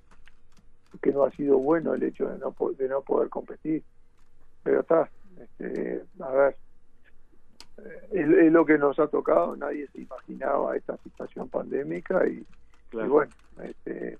que 1.00 1.12
no 1.12 1.25
ha 1.25 1.31
sido 1.33 1.59
bueno 1.59 1.95
el 1.95 2.02
hecho 2.02 2.28
de 2.28 2.38
no, 2.38 2.54
de 2.78 2.88
no 2.88 3.02
poder 3.02 3.28
competir. 3.28 3.83
Pero 4.62 4.81
está, 4.81 5.11
este, 5.40 6.02
a 6.21 6.31
ver, 6.31 6.57
es, 8.12 8.53
lo 8.53 8.65
que 8.65 8.79
nos 8.79 8.99
ha 8.99 9.09
tocado, 9.09 9.57
nadie 9.57 9.87
se 9.89 10.03
imaginaba 10.03 10.77
esta 10.77 10.97
situación 10.99 11.49
pandémica 11.49 12.27
y, 12.27 12.47
bueno, 12.93 13.33
este, 13.62 14.19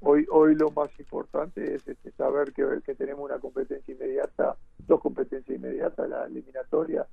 hoy 0.00 0.26
hoy 0.30 0.54
lo 0.54 0.70
más 0.70 0.90
importante 0.98 1.74
es 1.74 1.86
este, 1.86 2.10
saber 2.12 2.52
que, 2.52 2.64
que 2.84 2.94
tenemos 2.94 3.24
una 3.24 3.38
competencia 3.38 3.94
inmediata, 3.94 4.56
dos 4.78 5.00
competencias 5.00 5.56
inmediatas, 5.56 6.08
la 6.08 6.26
eliminatoria 6.26 7.06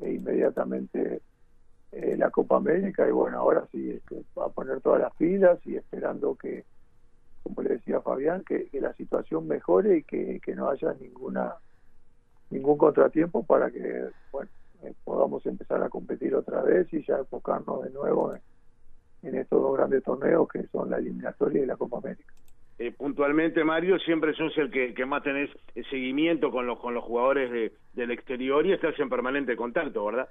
e 0.00 0.12
inmediatamente 0.12 1.22
eh, 1.92 2.16
la 2.16 2.30
Copa 2.30 2.56
América. 2.56 3.08
Y 3.08 3.12
bueno, 3.12 3.38
ahora 3.38 3.66
sí, 3.72 3.90
este, 3.90 4.22
a 4.40 4.48
poner 4.48 4.80
todas 4.80 5.00
las 5.00 5.14
pilas 5.16 5.58
y 5.64 5.76
esperando 5.76 6.34
que, 6.34 6.64
como 7.42 7.62
le 7.62 7.70
decía 7.70 8.00
Fabián, 8.00 8.44
que, 8.44 8.66
que 8.66 8.80
la 8.80 8.92
situación 8.94 9.46
mejore 9.46 9.98
y 9.98 10.02
que, 10.02 10.40
que 10.40 10.54
no 10.54 10.68
haya 10.68 10.94
ninguna 11.00 11.56
ningún 12.50 12.78
contratiempo 12.78 13.42
para 13.42 13.70
que, 13.70 14.08
bueno, 14.30 14.50
podamos 15.36 15.46
empezar 15.46 15.82
a 15.82 15.88
competir 15.88 16.34
otra 16.34 16.62
vez 16.62 16.92
y 16.92 17.04
ya 17.04 17.18
enfocarnos 17.18 17.84
de 17.84 17.90
nuevo 17.90 18.34
en, 19.22 19.34
estos 19.34 19.60
dos 19.60 19.76
grandes 19.76 20.04
torneos 20.04 20.48
que 20.48 20.66
son 20.68 20.90
la 20.90 20.98
eliminatoria 20.98 21.62
y 21.62 21.66
la 21.66 21.76
Copa 21.76 21.98
América. 21.98 22.32
Eh, 22.78 22.92
puntualmente, 22.92 23.64
Mario, 23.64 23.98
siempre 23.98 24.34
sos 24.34 24.56
el 24.58 24.70
que, 24.70 24.94
que 24.94 25.04
más 25.04 25.22
tenés 25.22 25.50
seguimiento 25.90 26.50
con 26.50 26.66
los, 26.66 26.78
con 26.78 26.94
los 26.94 27.02
jugadores 27.02 27.50
de, 27.50 27.72
del 27.94 28.10
exterior 28.12 28.64
y 28.64 28.72
estás 28.72 28.98
en 29.00 29.08
permanente 29.08 29.56
contacto, 29.56 30.04
¿verdad? 30.04 30.28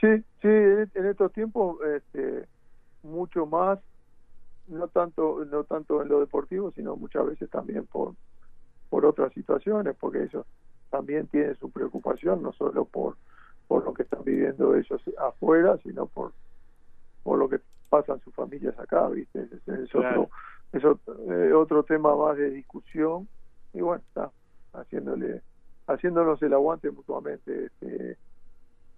Sí, 0.00 0.22
sí, 0.42 0.48
en 0.48 1.06
estos 1.06 1.32
tiempos 1.32 1.78
este, 1.96 2.46
mucho 3.02 3.46
más, 3.46 3.80
no 4.68 4.88
tanto, 4.88 5.44
no 5.44 5.64
tanto 5.64 6.02
en 6.02 6.08
lo 6.08 6.20
deportivo, 6.20 6.70
sino 6.72 6.96
muchas 6.96 7.26
veces 7.26 7.50
también 7.50 7.86
por, 7.86 8.14
por 8.90 9.06
otras 9.06 9.32
situaciones, 9.32 9.96
porque 9.98 10.24
ellos 10.24 10.46
también 10.90 11.26
tienen 11.26 11.56
su 11.56 11.70
preocupación, 11.70 12.42
no 12.42 12.52
solo 12.52 12.84
por 12.84 13.16
por 13.66 13.84
lo 13.84 13.94
que 13.94 14.02
están 14.02 14.22
viviendo 14.24 14.74
ellos 14.74 15.02
afuera, 15.18 15.78
sino 15.82 16.06
por, 16.06 16.32
por 17.22 17.38
lo 17.38 17.48
que 17.48 17.60
pasan 17.88 18.20
sus 18.20 18.34
familias 18.34 18.78
acá, 18.78 19.08
¿viste? 19.08 19.48
Es, 19.66 19.94
otro, 19.94 20.28
eh, 21.30 21.52
otro 21.52 21.82
tema 21.84 22.16
más 22.16 22.36
de 22.36 22.50
discusión 22.50 23.28
y 23.72 23.80
bueno, 23.80 24.02
está 24.08 24.30
haciéndole 24.72 25.42
haciéndonos 25.86 26.42
el 26.42 26.54
aguante 26.54 26.90
mutuamente 26.90 27.66
este, 27.66 28.16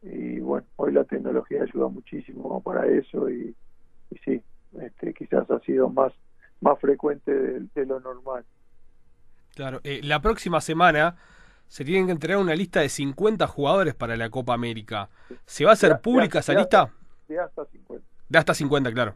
y 0.02 0.40
bueno, 0.40 0.66
hoy 0.76 0.92
la 0.92 1.04
tecnología 1.04 1.62
ayuda 1.62 1.88
muchísimo 1.88 2.60
para 2.62 2.86
eso 2.86 3.28
y, 3.28 3.54
y 4.10 4.18
sí, 4.18 4.40
este, 4.80 5.12
quizás 5.12 5.50
ha 5.50 5.58
sido 5.60 5.90
más 5.90 6.12
más 6.60 6.78
frecuente 6.80 7.32
de, 7.32 7.86
lo 7.86 8.00
normal. 8.00 8.44
Claro, 9.54 9.80
eh, 9.84 10.00
la 10.02 10.20
próxima 10.20 10.60
semana 10.60 11.16
se 11.68 11.84
tienen 11.84 12.06
que 12.06 12.12
entregar 12.12 12.40
una 12.40 12.54
lista 12.54 12.80
de 12.80 12.88
50 12.88 13.46
jugadores 13.46 13.94
para 13.94 14.16
la 14.16 14.30
Copa 14.30 14.54
América. 14.54 15.08
¿Se 15.44 15.64
va 15.64 15.70
a 15.70 15.74
hacer 15.74 16.00
pública 16.00 16.38
esa 16.38 16.54
lista? 16.54 16.90
De 17.28 17.38
hasta 17.38 17.64
50. 17.64 18.06
De 18.28 18.38
hasta 18.38 18.54
50, 18.54 18.92
claro. 18.92 19.14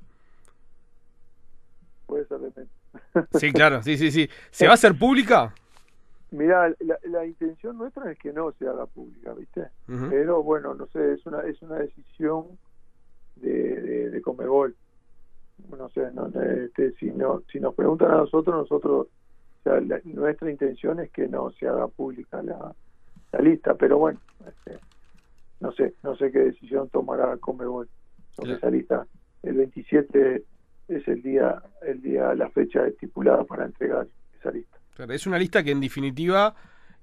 Puede 2.06 2.26
ser 2.26 2.38
de 2.40 2.66
Sí, 3.38 3.52
claro, 3.52 3.82
sí, 3.82 3.96
sí, 3.96 4.10
sí. 4.10 4.28
¿Se 4.50 4.66
va 4.66 4.72
a 4.72 4.74
hacer 4.74 4.94
pública? 4.98 5.54
Mira, 6.32 6.74
la, 7.04 7.26
intención 7.26 7.76
nuestra 7.76 8.10
es 8.12 8.18
que 8.18 8.32
no 8.32 8.52
se 8.52 8.68
haga 8.68 8.86
pública, 8.86 9.32
¿viste? 9.34 9.68
Pero 9.86 10.42
bueno, 10.44 10.74
no 10.74 10.86
sé, 10.86 11.14
es 11.14 11.26
una 11.26 11.40
es 11.40 11.60
una 11.60 11.76
decisión 11.76 12.46
de, 13.36 13.80
de, 13.80 14.10
de 14.10 14.22
Comebol. 14.22 14.76
No 15.76 15.88
sé, 15.90 16.10
no, 16.12 16.28
este, 16.28 16.92
si, 16.92 17.06
no, 17.06 17.42
si 17.50 17.58
nos 17.58 17.74
preguntan 17.74 18.12
a 18.12 18.16
nosotros, 18.18 18.54
nosotros 18.54 19.08
nuestra 20.04 20.50
intención 20.50 21.00
es 21.00 21.10
que 21.10 21.28
no 21.28 21.50
se 21.52 21.68
haga 21.68 21.88
pública 21.88 22.42
la, 22.42 22.74
lista, 23.40 23.74
pero 23.74 23.98
bueno, 23.98 24.20
este, 24.46 24.78
no 25.60 25.72
sé, 25.72 25.94
no 26.02 26.16
sé 26.16 26.32
qué 26.32 26.40
decisión 26.40 26.88
tomará 26.88 27.36
Comebol 27.36 27.88
sobre 28.32 28.54
esa 28.54 28.70
lista. 28.70 29.06
El 29.42 29.54
27 29.56 30.44
es 30.88 31.08
el 31.08 31.22
día, 31.22 31.62
el 31.82 32.02
día, 32.02 32.34
la 32.34 32.50
fecha 32.50 32.86
estipulada 32.86 33.44
para 33.44 33.66
entregar 33.66 34.06
esa 34.38 34.50
lista. 34.50 34.78
es 35.08 35.26
una 35.26 35.38
lista 35.38 35.62
que 35.62 35.70
en 35.70 35.80
definitiva 35.80 36.54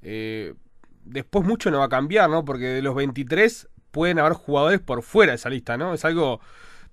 eh, 0.02 0.54
después 1.06 1.46
mucho 1.46 1.72
no 1.72 1.80
va 1.80 1.86
a 1.86 1.90
cambiar, 1.90 2.30
¿no? 2.30 2.44
Porque 2.44 2.66
de 2.66 2.82
los 2.82 2.96
23 2.96 3.70
pueden 3.92 4.20
haber 4.20 4.34
jugadores 4.34 4.80
por 4.80 5.02
fuera 5.02 5.32
de 5.32 5.38
esa 5.38 5.50
lista, 5.50 5.78
¿no? 5.78 5.94
Es 5.94 6.04
algo 6.04 6.42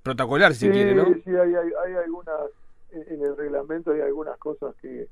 protocolar, 0.03 0.55
si 0.55 0.67
sí, 0.67 0.73
quiere, 0.73 0.95
¿no? 0.95 1.07
Sí, 1.07 1.31
hay, 1.31 1.55
hay, 1.55 1.71
hay 1.87 1.95
algunas, 2.05 2.37
en 2.93 3.21
el 3.21 3.37
reglamento 3.37 3.91
hay 3.91 4.03
algunas 4.03 4.39
cosas 4.39 4.75
que, 4.77 5.09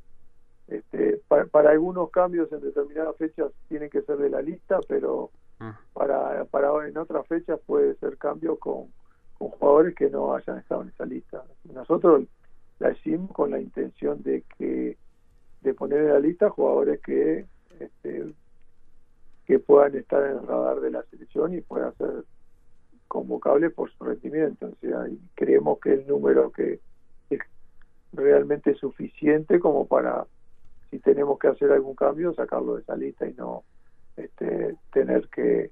este, 0.76 1.20
para, 1.28 1.70
algunos 1.70 2.10
cambios 2.10 2.50
en 2.52 2.60
determinadas 2.60 3.16
fechas 3.16 3.52
tienen 3.68 3.90
que 3.90 4.02
ser 4.02 4.16
de 4.16 4.30
la 4.30 4.42
lista, 4.42 4.78
pero 4.88 5.30
ah. 5.60 5.78
para, 5.92 6.44
para 6.46 6.88
en 6.88 6.96
otras 6.96 7.26
fechas 7.26 7.60
puede 7.66 7.94
ser 7.96 8.16
cambio 8.18 8.56
con, 8.58 8.86
con 9.38 9.48
jugadores 9.50 9.94
que 9.94 10.10
no 10.10 10.34
hayan 10.34 10.58
estado 10.58 10.82
en 10.82 10.88
esa 10.88 11.04
lista. 11.04 11.44
Nosotros 11.72 12.24
la 12.78 12.92
hicimos 12.92 13.30
con 13.32 13.50
la 13.50 13.60
intención 13.60 14.22
de 14.22 14.44
que 14.58 14.96
de 15.60 15.74
poner 15.74 16.00
en 16.00 16.08
la 16.08 16.18
lista 16.18 16.50
jugadores 16.50 17.00
que 17.00 17.46
este, 17.78 18.32
que 19.46 19.58
puedan 19.58 19.94
estar 19.96 20.22
en 20.24 20.38
el 20.38 20.46
radar 20.46 20.80
de 20.80 20.90
la 20.90 21.02
selección 21.04 21.54
y 21.54 21.60
puedan 21.60 21.94
ser 21.96 22.24
convocables 23.08 23.72
por 23.72 23.90
su 23.92 24.04
rendimiento. 24.04 24.66
O 24.66 24.76
sea, 24.80 25.08
y 25.08 25.20
creemos 25.34 25.78
que 25.80 25.92
el 25.92 26.06
número 26.06 26.50
que 26.50 26.80
es 27.30 27.40
realmente 28.12 28.74
suficiente 28.74 29.60
como 29.60 29.86
para 29.86 30.26
si 30.92 30.98
tenemos 30.98 31.38
que 31.38 31.48
hacer 31.48 31.72
algún 31.72 31.94
cambio, 31.94 32.34
sacarlo 32.34 32.76
de 32.76 32.82
esa 32.82 32.94
lista 32.96 33.26
y 33.26 33.32
no 33.32 33.64
este, 34.16 34.76
tener 34.92 35.26
que, 35.28 35.70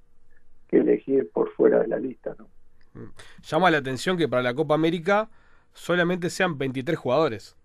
elegir 0.70 1.28
por 1.32 1.52
fuera 1.54 1.80
de 1.80 1.88
la 1.88 1.98
lista. 1.98 2.34
¿no? 2.38 2.46
Mm. 2.94 3.12
Llama 3.42 3.70
la 3.70 3.78
atención 3.78 4.16
que 4.16 4.28
para 4.28 4.42
la 4.42 4.54
Copa 4.54 4.74
América 4.74 5.28
solamente 5.74 6.30
sean 6.30 6.56
23 6.56 6.98
jugadores. 6.98 7.56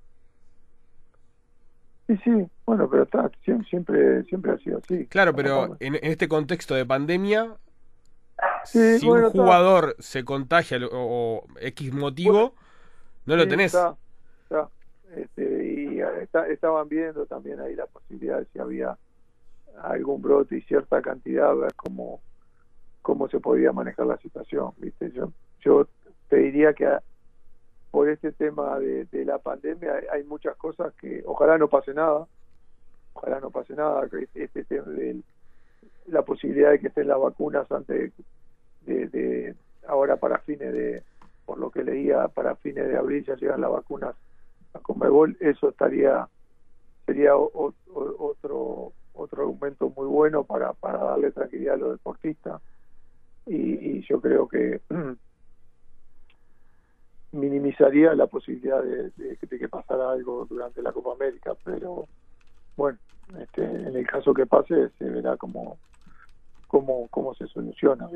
Sí, 2.07 2.17
sí, 2.23 2.31
bueno, 2.65 2.89
pero 2.89 3.03
está, 3.03 3.31
siempre, 3.69 4.23
siempre 4.25 4.51
ha 4.51 4.57
sido 4.57 4.79
así. 4.79 5.05
Claro, 5.07 5.33
pero 5.33 5.77
en, 5.79 5.95
este 6.01 6.27
contexto 6.27 6.75
de 6.75 6.85
pandemia, 6.85 7.55
si 8.65 9.07
un 9.07 9.29
jugador 9.31 9.95
se 9.99 10.25
contagia 10.25 10.79
o, 10.91 11.45
X 11.61 11.93
motivo, 11.93 12.53
no 13.25 13.37
lo 13.37 13.47
tenés. 13.47 13.77
Este, 15.15 15.64
y 16.49 16.51
estaban 16.51 16.89
viendo 16.89 17.25
también 17.25 17.59
ahí 17.59 17.75
la 17.75 17.85
posibilidad 17.85 18.39
de 18.39 18.45
si 18.45 18.59
había 18.59 18.97
algún 19.81 20.21
brote 20.21 20.57
y 20.57 20.61
cierta 20.61 21.01
cantidad, 21.01 21.55
ver 21.55 21.73
cómo, 21.75 22.21
cómo 23.01 23.27
se 23.27 23.39
podía 23.39 23.71
manejar 23.71 24.07
la 24.07 24.17
situación. 24.17 24.71
¿viste? 24.77 25.11
Yo, 25.11 25.31
yo 25.61 25.87
te 26.29 26.37
diría 26.37 26.73
que 26.73 26.87
por 27.91 28.09
este 28.09 28.31
tema 28.31 28.79
de, 28.79 29.07
la 29.25 29.37
pandemia 29.37 29.93
hay, 30.11 30.23
muchas 30.23 30.55
cosas 30.57 30.93
que 30.95 31.23
ojalá 31.25 31.57
no 31.57 31.69
pase 31.69 31.93
nada, 31.93 32.27
ojalá 33.13 33.39
no 33.39 33.51
pase 33.51 33.73
nada, 33.73 34.07
este 34.33 34.63
tema 34.65 34.87
de 34.91 35.21
la 36.07 36.21
posibilidad 36.23 36.71
de 36.71 36.79
que 36.79 36.87
estén 36.87 37.07
las 37.07 37.19
vacunas 37.19 37.71
antes 37.71 38.11
de, 38.85 39.55
ahora 39.87 40.17
para 40.17 40.39
fines 40.39 40.73
de, 40.73 41.03
por 41.45 41.57
lo 41.57 41.71
que 41.71 41.83
leía, 41.83 42.27
para 42.27 42.55
fines 42.55 42.87
de 42.87 42.97
abril 42.97 43.23
ya 43.25 43.35
llegan 43.35 43.61
las 43.61 43.71
vacunas 43.71 44.15
a 44.75 44.79
Comebol, 44.79 45.37
eso 45.39 45.69
estaría, 45.69 46.27
sería 47.05 47.35
otro 47.35 48.93
otro 49.15 49.43
argumento 49.43 49.89
muy 49.95 50.07
bueno 50.07 50.43
para, 50.43 50.73
para 50.73 50.99
darle 50.99 51.31
tranquilidad 51.31 51.75
a 51.75 51.77
los 51.77 51.91
deportistas 51.91 52.61
y, 53.45 54.01
yo 54.07 54.19
creo 54.21 54.47
que 54.47 54.81
minimizaría 57.31 58.13
la 58.13 58.27
posibilidad 58.27 58.81
de, 58.83 59.37
que 59.37 59.69
pasara 59.69 60.11
algo 60.11 60.45
durante 60.45 60.81
la 60.81 60.91
Copa 60.91 61.13
América, 61.13 61.53
pero 61.63 62.07
bueno, 62.75 62.97
este, 63.39 63.63
en 63.63 63.95
el 63.95 64.07
caso 64.07 64.33
que 64.33 64.45
pase 64.45 64.89
se 64.97 65.05
verá 65.05 65.37
cómo, 65.37 65.77
cómo, 66.67 67.07
cómo 67.09 67.33
se 67.35 67.47
soluciona. 67.47 68.09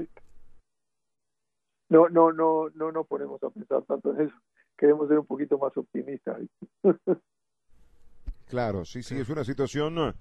No, 1.89 2.10
no, 2.10 2.32
no, 2.32 2.70
no 2.75 2.92
nos 2.92 3.08
ponemos 3.08 3.42
a 3.44 3.50
pensar 3.50 3.84
tanto 3.84 4.13
en 4.13 4.28
eso. 4.28 4.36
Queremos 4.79 5.09
ser 5.09 5.19
un 5.19 5.25
poquito 5.25 5.57
más 5.57 5.75
optimistas. 5.77 6.39
Claro, 8.50 8.83
sí, 8.83 9.03
sí, 9.03 9.15
es 9.15 9.29
una 9.29 9.43
situación 9.43 10.15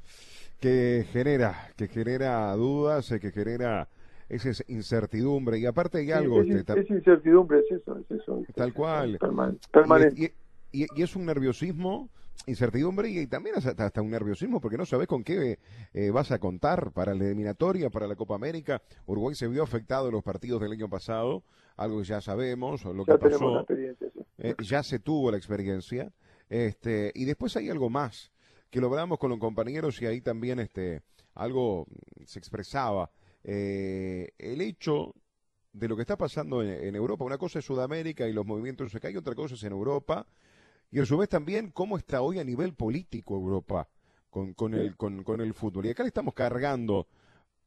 que 0.60 1.06
genera, 1.10 1.72
que 1.78 1.88
genera 1.88 2.54
dudas, 2.56 3.10
eh, 3.10 3.20
que 3.20 3.30
genera 3.30 3.88
esa 4.28 4.50
incertidumbre. 4.68 5.58
Y 5.58 5.64
aparte 5.64 5.96
hay 5.96 6.12
algo... 6.12 6.42
es, 6.42 6.90
incertidumbre, 6.90 7.60
es 7.60 7.80
eso, 7.80 7.98
es 7.98 8.20
eso. 8.20 8.42
Tal 8.54 8.74
cual. 8.74 9.18
Permanente. 9.72 10.34
Y, 10.70 10.82
y, 10.82 11.02
es 11.02 11.16
un 11.16 11.24
nerviosismo, 11.24 12.10
incertidumbre 12.46 13.08
y, 13.08 13.26
también 13.26 13.56
hasta, 13.56 14.02
un 14.02 14.10
nerviosismo 14.10 14.60
porque 14.60 14.76
no 14.76 14.84
sabes 14.84 15.06
con 15.06 15.24
qué 15.24 15.58
eh, 15.94 16.10
vas 16.10 16.30
a 16.30 16.38
contar 16.38 16.92
para 16.92 17.14
la 17.14 17.24
eliminatoria, 17.24 17.88
para 17.88 18.06
la 18.06 18.14
Copa 18.14 18.34
América. 18.34 18.82
Uruguay 19.06 19.34
se 19.34 19.48
vio 19.48 19.62
afectado 19.62 20.08
en 20.08 20.12
los 20.12 20.22
partidos 20.22 20.60
del 20.60 20.72
año 20.72 20.90
pasado, 20.90 21.42
algo 21.78 21.98
que 22.00 22.04
ya 22.04 22.20
sabemos, 22.20 22.84
lo 22.84 23.06
que 23.06 23.16
pasó. 23.16 23.64
Eh, 24.38 24.54
ya 24.62 24.82
se 24.82 24.98
tuvo 24.98 25.30
la 25.30 25.36
experiencia. 25.36 26.12
Este, 26.48 27.12
y 27.14 27.24
después 27.24 27.56
hay 27.56 27.68
algo 27.68 27.90
más 27.90 28.32
que 28.70 28.80
lo 28.80 28.88
hablamos 28.88 29.18
con 29.18 29.30
los 29.30 29.38
compañeros 29.38 30.00
y 30.02 30.06
ahí 30.06 30.20
también 30.20 30.58
este, 30.58 31.02
algo 31.34 31.86
se 32.24 32.38
expresaba. 32.38 33.10
Eh, 33.44 34.30
el 34.38 34.60
hecho 34.60 35.14
de 35.72 35.88
lo 35.88 35.96
que 35.96 36.02
está 36.02 36.16
pasando 36.16 36.62
en, 36.62 36.94
Europa, 36.94 37.24
una 37.24 37.38
cosa 37.38 37.60
es 37.60 37.64
Sudamérica 37.64 38.26
y 38.26 38.32
los 38.32 38.44
movimientos 38.44 38.92
que 38.92 39.06
hay, 39.06 39.16
otra 39.16 39.34
cosa 39.34 39.54
es 39.54 39.62
en 39.62 39.72
Europa, 39.72 40.26
y 40.90 41.00
a 41.00 41.06
su 41.06 41.16
vez 41.16 41.28
también 41.28 41.70
cómo 41.70 41.96
está 41.96 42.22
hoy 42.22 42.38
a 42.38 42.44
nivel 42.44 42.74
político 42.74 43.34
Europa 43.34 43.88
con, 44.30 44.54
con, 44.54 44.74
el, 44.74 44.96
con, 44.96 45.22
con 45.22 45.40
el 45.40 45.54
fútbol. 45.54 45.86
Y 45.86 45.90
acá 45.90 46.02
le 46.02 46.08
estamos 46.08 46.34
cargando 46.34 47.06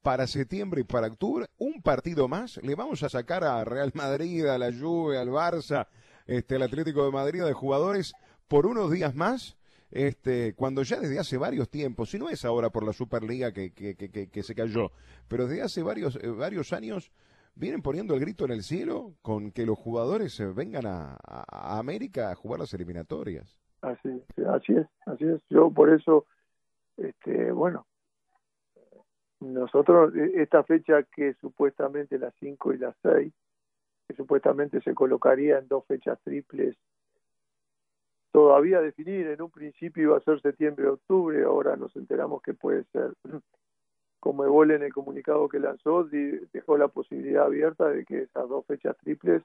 para 0.01 0.28
septiembre 0.28 0.82
y 0.82 0.84
para 0.84 1.08
octubre 1.08 1.48
un 1.58 1.82
partido 1.82 2.28
más. 2.28 2.58
Le 2.63 2.75
vamos 2.75 3.04
a 3.04 3.10
sacar 3.10 3.44
a 3.44 3.63
Real 3.63 3.92
Madrid, 3.94 4.46
a 4.46 4.58
la 4.58 4.74
Juve, 4.74 5.18
al 5.18 5.30
Barça, 5.30 5.88
este, 6.28 6.56
al 6.56 6.63
Atlético 6.63 7.06
de 7.06 7.12
Madrid, 7.12 7.44
de 7.44 7.54
jugadores 7.54 8.13
por 8.48 8.66
unos 8.66 8.92
días 8.92 9.16
más 9.16 9.58
este, 9.92 10.56
cuando 10.56 10.84
ya 10.84 11.00
desde 11.00 11.20
hace 11.20 11.38
varios 11.38 11.70
tiempos, 11.70 12.10
si 12.10 12.18
no 12.18 12.30
es 12.30 12.46
ahora 12.46 12.70
por 12.70 12.86
la 12.86 12.94
Superliga 12.94 13.51
que, 13.51 13.74
que, 13.74 13.96
que, 13.96 14.30
que 14.30 14.44
se 14.44 14.56
cayó, 14.56 14.92
pero 15.28 15.48
desde 15.48 15.63
hace 15.63 15.84
varios, 15.84 16.16
eh, 16.16 16.30
varios 16.30 16.72
años 16.72 17.12
vienen 17.56 17.82
poniendo 17.82 18.13
el 18.13 18.22
grito 18.22 18.46
en 18.46 18.51
el 18.51 18.63
cielo 18.63 19.13
con 19.22 19.51
que 19.51 19.66
los 19.66 19.78
jugadores 19.78 20.40
eh, 20.40 20.48
vengan 20.48 20.86
a, 20.86 21.18
América 21.78 22.32
a 22.32 22.36
jugar 22.36 22.62
las 22.62 22.74
eliminatorias. 22.74 23.60
Así, 23.82 24.24
así 24.48 24.74
es, 24.74 24.88
así 25.06 25.25
es. 25.25 25.42
Yo 25.50 25.70
por 25.72 25.90
eso, 25.90 26.25
este, 26.96 27.51
bueno, 27.51 27.86
nosotros, 29.42 30.16
e, 30.16 30.42
esta 30.42 30.64
fecha 30.64 31.03
que 31.03 31.34
supuestamente 31.42 32.18
las 32.18 32.34
5 32.40 32.74
y 32.74 32.77
las 32.77 32.96
6, 33.01 33.34
que 34.11 34.17
supuestamente 34.17 34.81
se 34.81 34.93
colocaría 34.93 35.57
en 35.57 35.67
dos 35.67 35.85
fechas 35.85 36.19
triples 36.24 36.75
todavía 38.31 38.81
definir. 38.81 39.27
En 39.27 39.41
un 39.41 39.50
principio 39.50 40.03
iba 40.03 40.17
a 40.17 40.21
ser 40.21 40.41
septiembre-octubre, 40.41 41.43
ahora 41.43 41.75
nos 41.75 41.95
enteramos 41.95 42.41
que 42.41 42.53
puede 42.53 42.83
ser. 42.91 43.13
Como 44.19 44.45
Evole 44.45 44.75
en 44.75 44.83
el 44.83 44.93
comunicado 44.93 45.50
que 45.50 45.59
lanzó, 45.59 46.03
dejó 46.03 46.77
la 46.77 46.89
posibilidad 46.89 47.45
abierta 47.45 47.89
de 47.89 48.05
que 48.05 48.24
esas 48.24 48.47
dos 48.47 48.65
fechas 48.67 48.95
triples 48.97 49.41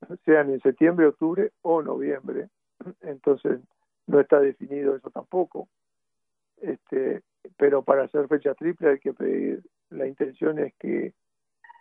sean 0.24 0.50
en 0.50 0.60
septiembre, 0.60 1.06
octubre 1.06 1.52
o 1.62 1.82
noviembre. 1.82 2.48
Entonces, 3.02 3.60
no 4.06 4.20
está 4.20 4.40
definido 4.40 4.96
eso 4.96 5.10
tampoco. 5.10 5.68
Este, 6.56 7.22
pero 7.56 7.82
para 7.82 8.04
hacer 8.04 8.26
fecha 8.28 8.54
triple 8.54 8.90
hay 8.90 8.98
que 8.98 9.12
pedir, 9.12 9.62
la 9.90 10.06
intención 10.06 10.58
es 10.58 10.74
que 10.74 11.12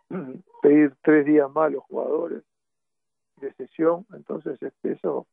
pedir 0.62 0.94
tres 1.02 1.26
días 1.26 1.50
más 1.52 1.68
a 1.68 1.70
los 1.70 1.84
jugadores 1.84 2.44
de 3.42 3.54
sesión, 3.54 4.06
entonces 4.14 4.62
este, 4.62 4.94
eso 4.94 5.28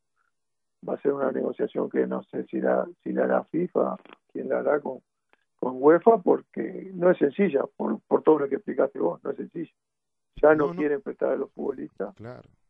va 0.86 0.94
a 0.94 1.00
ser 1.00 1.12
una 1.12 1.32
negociación 1.32 1.88
que 1.88 2.06
no 2.06 2.22
sé 2.24 2.44
si 2.44 2.60
la, 2.60 2.86
si 3.02 3.12
la 3.12 3.24
hará 3.24 3.44
FIFA, 3.44 3.96
quién 4.32 4.48
la 4.48 4.58
hará 4.58 4.80
con, 4.80 5.00
con 5.58 5.82
UEFA, 5.82 6.18
porque 6.18 6.90
no 6.94 7.10
es 7.10 7.18
sencilla, 7.18 7.64
por, 7.76 8.00
por 8.00 8.22
todo 8.22 8.40
lo 8.40 8.48
que 8.48 8.56
explicaste 8.56 8.98
vos, 8.98 9.22
no 9.24 9.30
es 9.30 9.36
sencilla. 9.36 9.72
Ya 10.36 10.54
no, 10.54 10.74
quieren 10.74 11.00
prestar 11.00 11.30
a 11.30 11.36
los 11.36 11.50
futbolistas 11.52 12.14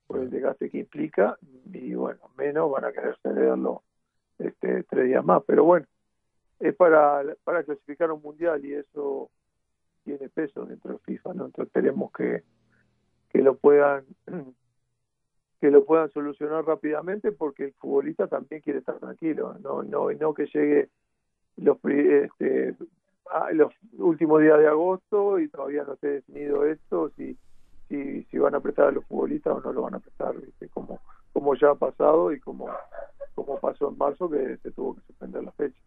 por 0.07 0.21
el 0.21 0.31
desgaste 0.31 0.71
que 0.71 0.79
implica, 0.79 1.37
y 1.73 1.95
bueno, 1.95 2.21
menos 2.37 2.71
van 2.71 2.85
a 2.85 2.93
querer 2.93 3.17
cederlo 3.23 3.83
este, 4.39 4.85
tres 4.85 5.07
días 5.07 5.25
más, 5.25 5.43
pero 5.47 5.65
bueno, 5.65 5.87
es 6.61 6.75
para, 6.77 7.23
para 7.43 7.65
clasificar 7.65 8.13
un 8.13 8.23
mundial 8.23 8.65
y 8.65 8.75
eso 8.75 9.31
tiene 10.05 10.29
peso 10.29 10.65
dentro 10.65 10.93
de 10.93 10.99
FIFA, 10.99 11.35
¿no? 11.35 11.47
Entonces 11.47 11.67
esperemos 11.67 12.13
que, 12.13 12.43
que 13.31 13.43
lo 13.43 13.57
puedan 13.57 14.05
que 15.61 15.71
lo 15.71 15.85
puedan 15.85 16.11
solucionar 16.11 16.65
rápidamente 16.67 17.33
porque 17.33 17.65
el 17.65 17.73
futbolista 17.75 18.27
también 18.27 18.61
quiere 18.61 18.81
estar 18.81 18.99
tranquilo, 18.99 19.57
no 19.63 19.83
no 19.83 20.13
no 20.13 20.35
que 20.35 20.47
llegue 20.47 20.91
los 21.57 21.79
este, 21.85 22.77
los 23.53 23.73
últimos 23.99 24.43
días 24.43 24.59
de 24.59 24.69
agosto 24.69 25.39
y 25.39 25.49
todavía 25.49 25.85
no 25.85 25.95
esté 25.95 26.09
definido 26.09 26.67
esto 26.67 27.11
si 27.17 27.37
si, 27.89 28.25
si 28.25 28.39
van 28.39 28.55
a 28.55 28.61
prestar 28.61 28.89
a 28.89 28.93
los 28.93 29.05
futbolistas 29.07 29.55
o 29.55 29.61
no 29.61 29.73
lo 29.73 29.83
van 29.83 29.95
a 29.95 30.01
prestar, 30.01 30.35
como 30.73 31.01
como 31.33 31.55
ya 31.55 31.71
ha 31.71 31.75
pasado 31.75 32.33
y 32.33 32.41
como 32.41 32.69
como 33.35 33.59
pasó 33.59 33.91
en 33.91 33.99
marzo 33.99 34.29
que 34.29 34.59
se 34.59 34.71
tuvo 34.71 34.95
que 34.95 35.03
suspender 35.03 35.43
la 35.43 35.53
fecha. 35.53 35.81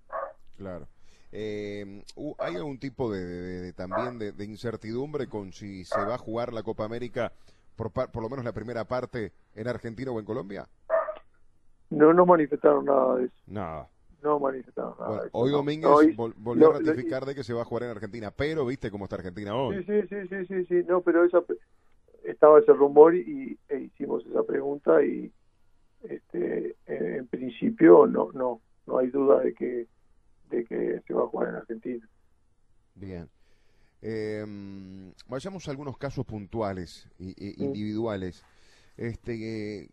Claro. 0.58 0.88
Eh, 1.31 2.03
¿Hay 2.39 2.55
algún 2.55 2.79
tipo 2.79 3.11
de, 3.11 3.73
también 3.73 4.17
de, 4.17 4.45
incertidumbre 4.45 5.27
con 5.27 5.51
si 5.51 5.83
se 5.83 5.99
va 5.99 6.15
a 6.15 6.17
jugar 6.17 6.53
la 6.53 6.63
Copa 6.63 6.85
América 6.85 7.33
por, 7.75 7.91
por 7.91 8.21
lo 8.21 8.29
menos 8.29 8.45
la 8.45 8.53
primera 8.53 8.85
parte 8.85 9.33
en 9.55 9.67
Argentina 9.67 10.11
o 10.11 10.19
en 10.19 10.25
Colombia? 10.25 10.67
No, 11.89 12.13
no 12.13 12.25
manifestaron 12.25 12.85
nada 12.85 13.15
de 13.17 13.25
eso. 13.25 13.35
Nada. 13.47 13.87
No 14.21 14.39
manifestaron 14.39 14.95
nada 14.99 15.21
de 15.21 15.27
eso. 15.27 15.37
Hoy 15.37 15.51
Domínguez 15.51 16.15
volvió 16.15 16.69
a 16.69 16.79
ratificar 16.79 17.25
de 17.25 17.35
que 17.35 17.43
se 17.43 17.53
va 17.53 17.61
a 17.61 17.65
jugar 17.65 17.83
en 17.83 17.91
Argentina, 17.91 18.31
pero 18.31 18.65
viste 18.65 18.91
cómo 18.91 19.05
está 19.05 19.17
Argentina 19.17 19.55
hoy. 19.55 19.83
Sí, 19.83 20.01
sí, 20.09 20.27
sí, 20.27 20.45
sí, 20.47 20.65
sí, 20.65 20.85
no, 20.87 21.01
pero 21.01 21.23
esa, 21.23 21.43
estaba 22.23 22.59
ese 22.59 22.73
rumor 22.73 23.15
y, 23.15 23.57
e 23.69 23.79
hicimos 23.79 24.25
esa 24.25 24.43
pregunta 24.43 25.03
y 25.03 25.31
este, 26.03 26.75
en 26.87 27.27
principio 27.27 28.05
no, 28.05 28.31
no, 28.33 28.61
no 28.85 28.97
hay 28.97 29.07
duda 29.07 29.39
de 29.39 29.53
que, 29.53 29.87
de 30.49 30.65
que 30.65 31.01
se 31.05 31.13
va 31.13 31.23
a 31.23 31.27
jugar 31.27 31.49
en 31.49 31.55
Argentina. 31.55 32.10
Bien. 32.95 33.29
Eh, 34.01 34.45
vayamos 35.27 35.67
a 35.67 35.71
algunos 35.71 35.97
casos 35.97 36.25
puntuales 36.25 37.10
e 37.19 37.55
individuales. 37.57 38.43
Este, 38.95 39.89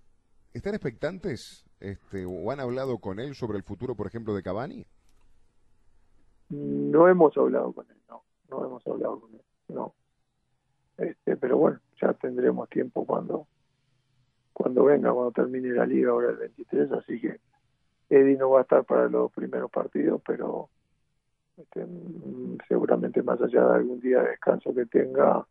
¿Están 0.52 0.74
expectantes 0.74 1.64
este, 1.80 2.24
o 2.26 2.50
han 2.50 2.60
hablado 2.60 2.98
con 2.98 3.18
él 3.18 3.34
sobre 3.34 3.58
el 3.58 3.64
futuro, 3.64 3.94
por 3.94 4.06
ejemplo, 4.06 4.34
de 4.34 4.42
Cavani? 4.42 4.86
No 6.50 7.08
hemos 7.08 7.36
hablado 7.36 7.72
con 7.72 7.90
él, 7.90 7.96
no. 8.08 8.22
No 8.50 8.64
hemos 8.64 8.86
hablado 8.86 9.20
con 9.20 9.34
él, 9.34 9.42
no. 9.68 9.94
Este, 10.98 11.36
pero 11.36 11.56
bueno, 11.56 11.80
ya 12.00 12.12
tendremos 12.12 12.68
tiempo 12.68 13.04
cuando 13.04 13.48
cuando 14.52 14.84
venga, 14.84 15.12
cuando 15.12 15.32
termine 15.32 15.70
la 15.70 15.84
liga 15.84 16.10
ahora 16.10 16.30
el 16.30 16.36
23, 16.36 16.92
así 16.92 17.20
que 17.20 17.40
Eddie 18.08 18.36
no 18.36 18.50
va 18.50 18.60
a 18.60 18.62
estar 18.62 18.84
para 18.84 19.08
los 19.08 19.32
primeros 19.32 19.70
partidos, 19.70 20.20
pero 20.26 20.68
este, 21.56 21.84
mm, 21.84 22.58
seguramente 22.68 23.22
más 23.22 23.40
allá 23.40 23.66
de 23.66 23.74
algún 23.74 24.00
día 24.00 24.22
de 24.22 24.30
descanso 24.30 24.74
que 24.74 24.86
tenga, 24.86 25.46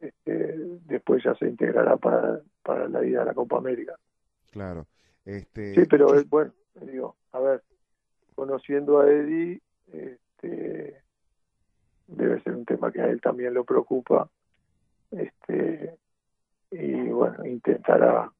este, 0.00 0.54
después 0.86 1.22
ya 1.22 1.34
se 1.34 1.46
integrará 1.46 1.96
para, 1.96 2.40
para 2.62 2.88
la 2.88 3.04
ida 3.04 3.22
a 3.22 3.26
la 3.26 3.34
Copa 3.34 3.58
América. 3.58 3.94
Claro. 4.50 4.86
Este... 5.24 5.74
Sí, 5.74 5.82
pero 5.88 6.14
es 6.14 6.28
bueno, 6.28 6.52
digo, 6.80 7.16
a 7.32 7.40
ver, 7.40 7.62
conociendo 8.34 9.00
a 9.00 9.10
Eddie, 9.10 9.60
este, 9.92 11.02
debe 12.06 12.42
ser 12.42 12.54
un 12.54 12.64
tema 12.64 12.90
que 12.90 13.00
a 13.00 13.08
él 13.08 13.20
también 13.20 13.54
lo 13.54 13.64
preocupa. 13.64 14.28
Este, 15.10 15.96
y 16.70 17.08
bueno, 17.08 17.44
intentará 17.44 18.30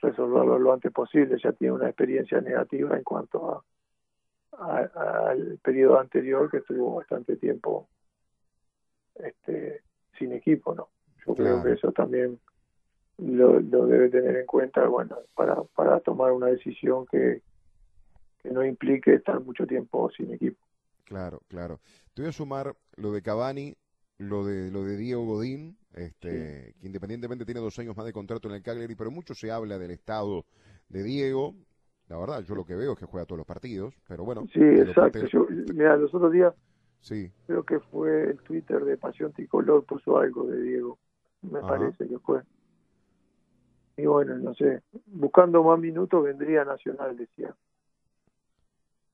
resolverlo 0.00 0.58
lo 0.58 0.72
antes 0.72 0.92
posible. 0.92 1.38
Ya 1.42 1.52
tiene 1.52 1.74
una 1.74 1.88
experiencia 1.88 2.40
negativa 2.40 2.96
en 2.96 3.04
cuanto 3.04 3.50
a, 3.50 3.64
al 4.58 5.58
periodo 5.62 6.00
anterior 6.00 6.50
que 6.50 6.58
estuvo 6.58 6.96
bastante 6.96 7.36
tiempo 7.36 7.88
este, 9.14 9.82
sin 10.18 10.32
equipo, 10.32 10.74
¿no? 10.74 10.88
Yo 11.26 11.34
creo 11.34 11.62
que 11.62 11.72
eso 11.72 11.90
también 11.90 12.38
lo, 13.18 13.60
debe 13.60 14.08
tener 14.10 14.36
en 14.36 14.46
cuenta, 14.46 14.86
bueno, 14.86 15.18
para, 15.34 15.62
para 15.74 16.00
tomar 16.00 16.32
una 16.32 16.46
decisión 16.46 17.06
que, 17.06 17.42
que 18.42 18.50
no 18.50 18.64
implique 18.64 19.14
estar 19.14 19.40
mucho 19.40 19.66
tiempo 19.66 20.08
sin 20.10 20.32
equipo. 20.32 20.64
Claro, 21.04 21.40
claro. 21.48 21.80
Te 22.14 22.22
voy 22.22 22.28
a 22.28 22.32
sumar 22.32 22.76
lo 22.96 23.12
de 23.12 23.22
Cavani, 23.22 23.74
lo 24.18 24.44
de 24.44 24.70
lo 24.70 24.84
de 24.84 24.96
Diego 24.96 25.24
Godín, 25.24 25.76
este, 25.92 26.74
que 26.80 26.86
independientemente 26.86 27.44
tiene 27.44 27.60
dos 27.60 27.78
años 27.78 27.96
más 27.96 28.06
de 28.06 28.12
contrato 28.12 28.48
en 28.48 28.54
el 28.54 28.62
Cagliari, 28.62 28.94
pero 28.94 29.10
mucho 29.10 29.34
se 29.34 29.50
habla 29.50 29.78
del 29.78 29.90
estado 29.90 30.44
de 30.88 31.02
Diego. 31.02 31.54
La 32.08 32.18
verdad, 32.18 32.42
yo 32.42 32.54
lo 32.54 32.64
que 32.64 32.76
veo 32.76 32.92
es 32.92 32.98
que 32.98 33.06
juega 33.06 33.26
todos 33.26 33.38
los 33.38 33.46
partidos, 33.46 33.94
pero 34.06 34.24
bueno. 34.24 34.46
Sí, 34.52 34.60
exacto. 34.60 35.20
mira, 35.74 35.96
los 35.96 36.14
otros 36.14 36.32
días, 36.32 36.54
sí. 37.00 37.32
creo 37.46 37.64
que 37.64 37.80
fue 37.80 38.30
el 38.30 38.38
Twitter 38.38 38.84
de 38.84 38.96
Pasión 38.96 39.32
Tricolor, 39.32 39.84
puso 39.84 40.18
algo 40.18 40.46
de 40.46 40.62
Diego, 40.62 40.98
me 41.42 41.60
parece 41.60 42.06
que 42.06 42.18
fue. 42.18 42.42
Y 43.96 44.06
bueno, 44.06 44.36
no 44.36 44.54
sé, 44.54 44.82
buscando 45.06 45.62
más 45.64 45.78
minutos 45.78 46.22
vendría 46.22 46.64
Nacional, 46.64 47.16
decía 47.16 47.54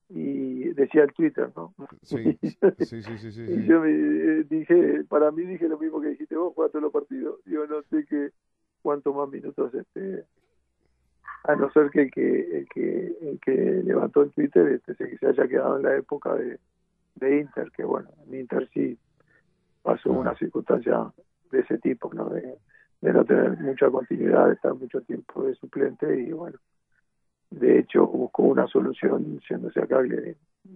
y 0.09 0.42
decía 0.73 1.03
el 1.03 1.13
Twitter, 1.13 1.49
¿no? 1.55 1.73
Sí, 2.01 2.37
sí, 2.41 3.01
sí, 3.01 3.31
sí, 3.31 3.41
y 3.41 3.65
yo 3.65 3.81
me, 3.81 3.89
eh, 3.91 4.43
dije, 4.49 5.03
para 5.07 5.31
mí 5.31 5.43
dije 5.43 5.67
lo 5.67 5.77
mismo 5.77 6.01
que 6.01 6.09
dijiste 6.09 6.35
vos, 6.35 6.53
todos 6.55 6.81
los 6.81 6.91
partidos. 6.91 7.39
Yo 7.45 7.65
no 7.67 7.81
sé 7.83 8.05
qué 8.05 8.31
cuánto 8.81 9.13
más 9.13 9.29
minutos 9.29 9.73
este 9.73 10.25
a 11.45 11.55
no 11.55 11.71
ser 11.71 11.89
que 11.89 12.03
el 12.03 12.11
que 12.11 12.57
el 12.57 12.67
que, 12.69 13.17
el 13.21 13.39
que 13.39 13.51
levantó 13.83 14.21
el 14.21 14.31
Twitter 14.31 14.67
este 14.67 14.95
se, 14.95 15.17
se 15.17 15.27
haya 15.27 15.47
quedado 15.47 15.77
en 15.77 15.83
la 15.83 15.95
época 15.97 16.35
de, 16.35 16.59
de 17.15 17.39
Inter, 17.39 17.71
que 17.71 17.83
bueno, 17.83 18.09
en 18.27 18.39
Inter 18.39 18.69
sí 18.73 18.97
pasó 19.81 20.11
una 20.11 20.35
circunstancia 20.35 21.11
de 21.51 21.59
ese 21.59 21.77
tipo, 21.79 22.13
¿no? 22.13 22.29
De, 22.29 22.57
de 23.01 23.13
no 23.13 23.25
tener 23.25 23.57
mucha 23.59 23.89
continuidad, 23.89 24.47
de 24.47 24.53
estar 24.53 24.73
mucho 24.73 25.01
tiempo 25.01 25.43
de 25.43 25.55
suplente 25.55 26.21
y 26.21 26.31
bueno, 26.31 26.57
de 27.59 27.79
hecho 27.79 28.07
buscó 28.07 28.43
una 28.43 28.67
solución 28.67 29.39
yéndose 29.49 29.79
a 29.79 29.87
Cagliari. 29.87 30.35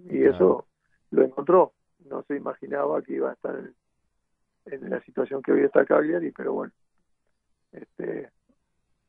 Y 0.09 0.23
eso 0.23 0.67
lo 1.11 1.23
encontró. 1.23 1.73
No 2.09 2.23
se 2.23 2.35
imaginaba 2.35 3.01
que 3.01 3.13
iba 3.13 3.29
a 3.29 3.33
estar 3.33 3.55
en, 4.65 4.89
la 4.89 5.01
situación 5.01 5.41
que 5.41 5.53
hoy 5.53 5.63
está 5.63 5.85
Cagliari 5.85 6.31
pero 6.31 6.53
bueno 6.53 6.73
este 7.71 8.29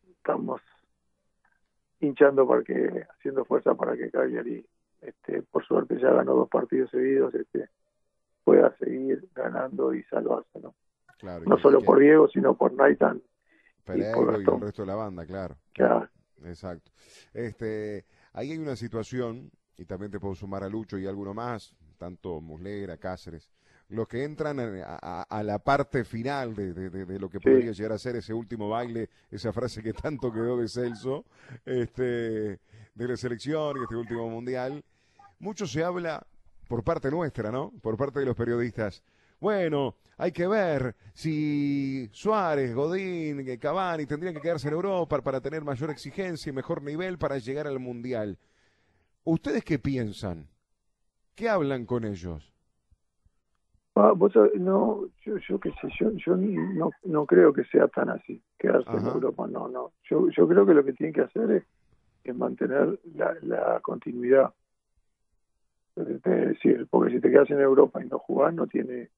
estamos 0.09 0.61
hinchando 2.00 2.46
para 2.46 2.62
que 2.62 3.07
haciendo 3.16 3.44
fuerza 3.44 3.74
para 3.74 3.96
que 3.96 4.11
Cagliari 4.11 4.64
este 5.00 5.42
por 5.42 5.64
suerte 5.64 5.98
ya 6.00 6.12
ganó 6.12 6.35
dos 6.35 6.48
partidos 6.48 6.90
seguidos 6.90 7.35
este 7.35 7.70
pueda 8.44 8.72
seguir 8.76 9.28
ganando 9.35 9.92
y 9.92 10.04
salvarse 10.04 10.61
no 10.61 10.74
no 11.44 11.59
solo 11.59 11.81
por 11.81 11.98
Diego 11.98 12.28
sino 12.28 12.54
por 12.54 12.72
Naitan 12.72 13.20
y, 13.88 14.02
por 14.14 14.33
y 14.33 14.44
el 14.44 14.61
resto 14.61 14.83
de 14.83 14.87
la 14.87 14.94
banda 14.94 15.26
claro. 15.26 15.57
Claro 15.72 16.09
Exacto. 16.44 16.90
Este, 17.33 18.05
ahí 18.33 18.53
hay 18.53 18.59
una 18.59 18.77
situación, 18.77 19.51
y 19.77 19.85
también 19.85 20.11
te 20.11 20.20
puedo 20.20 20.35
sumar 20.35 20.64
a 20.64 20.68
Lucho 20.68 20.98
y 20.98 21.07
alguno 21.07 21.35
más, 21.35 21.74
tanto 21.98 22.40
Muslera, 22.40 22.96
Cáceres, 22.96 23.51
los 23.88 24.07
que 24.07 24.22
entran 24.22 24.59
a, 24.61 25.42
la 25.42 25.59
parte 25.59 26.05
final 26.05 26.55
de, 26.55 26.72
de, 26.72 27.18
lo 27.18 27.31
que 27.31 27.40
podría 27.40 27.72
llegar 27.72 27.92
a 27.92 27.98
ser 27.98 28.16
ese 28.16 28.35
último 28.35 28.68
baile, 28.68 29.09
esa 29.31 29.53
frase 29.53 29.83
que 29.83 29.94
tanto 29.94 30.31
quedó 30.31 30.59
de 30.59 30.68
Celso, 30.68 31.24
este, 31.64 32.03
de 32.03 33.09
la 33.09 33.16
selección 33.16 33.79
y 33.79 33.83
este 33.83 33.96
último 33.96 34.29
mundial. 34.29 34.85
Mucho 35.38 35.66
se 35.66 35.83
habla 35.83 36.27
por 36.68 36.85
parte 36.85 37.11
nuestra, 37.11 37.51
¿no? 37.51 37.72
Por 37.81 37.96
parte 37.96 38.20
de 38.20 38.27
los 38.27 38.37
periodistas. 38.37 39.03
Bueno, 39.40 39.94
hay 40.16 40.33
que 40.33 40.48
ver 40.48 40.96
si 41.14 42.09
Suárez, 42.12 42.74
Godín, 42.74 43.44
Cavani 43.59 44.05
tendrían 44.07 44.35
que 44.35 44.40
quedarse 44.40 44.68
en 44.68 44.74
Europa 44.74 45.20
para 45.20 45.40
tener 45.40 45.62
mayor 45.62 45.90
exigencia 45.90 46.51
y 46.51 46.53
mejor 46.53 46.83
nivel 46.83 47.18
para 47.18 47.38
llegar 47.38 47.66
al 47.66 47.79
Mundial. 47.79 48.37
¿Ustedes 49.24 49.64
qué 49.64 49.79
piensan? 49.79 50.48
¿Qué 51.37 51.48
hablan 51.48 51.87
con 51.87 52.05
ellos? 52.05 52.53
Ah, 53.94 54.12
no, 54.55 55.09
yo, 55.24 55.37
yo 55.38 55.59
qué 55.59 55.70
sé, 55.81 55.88
yo, 55.98 56.11
yo 56.12 56.37
no, 56.37 56.90
no 57.05 57.27
creo 57.27 57.53
que 57.53 57.64
sea 57.64 57.88
tan 57.88 58.11
así, 58.11 58.40
quedarse 58.57 58.90
en 58.90 59.07
Europa, 59.07 59.46
no, 59.48 59.68
no. 59.68 59.92
Yo, 60.09 60.29
yo 60.31 60.46
creo 60.46 60.64
que 60.64 60.74
lo 60.74 60.85
que 60.85 60.92
tienen 60.92 61.12
que 61.12 61.22
hacer 61.22 61.51
es, 61.51 61.64
es 62.22 62.37
mantener 62.37 62.98
la, 63.16 63.37
la 63.42 63.81
continuidad. 63.81 64.55
Es 65.96 66.22
decir, 66.22 66.87
porque 66.88 67.12
si 67.14 67.20
te 67.20 67.29
quedas 67.29 67.51
en 67.51 67.61
Europa 67.61 68.01
y 68.01 68.09
no 68.09 68.20
jugás, 68.20 68.55
no 68.55 68.68
tiene 68.68 69.11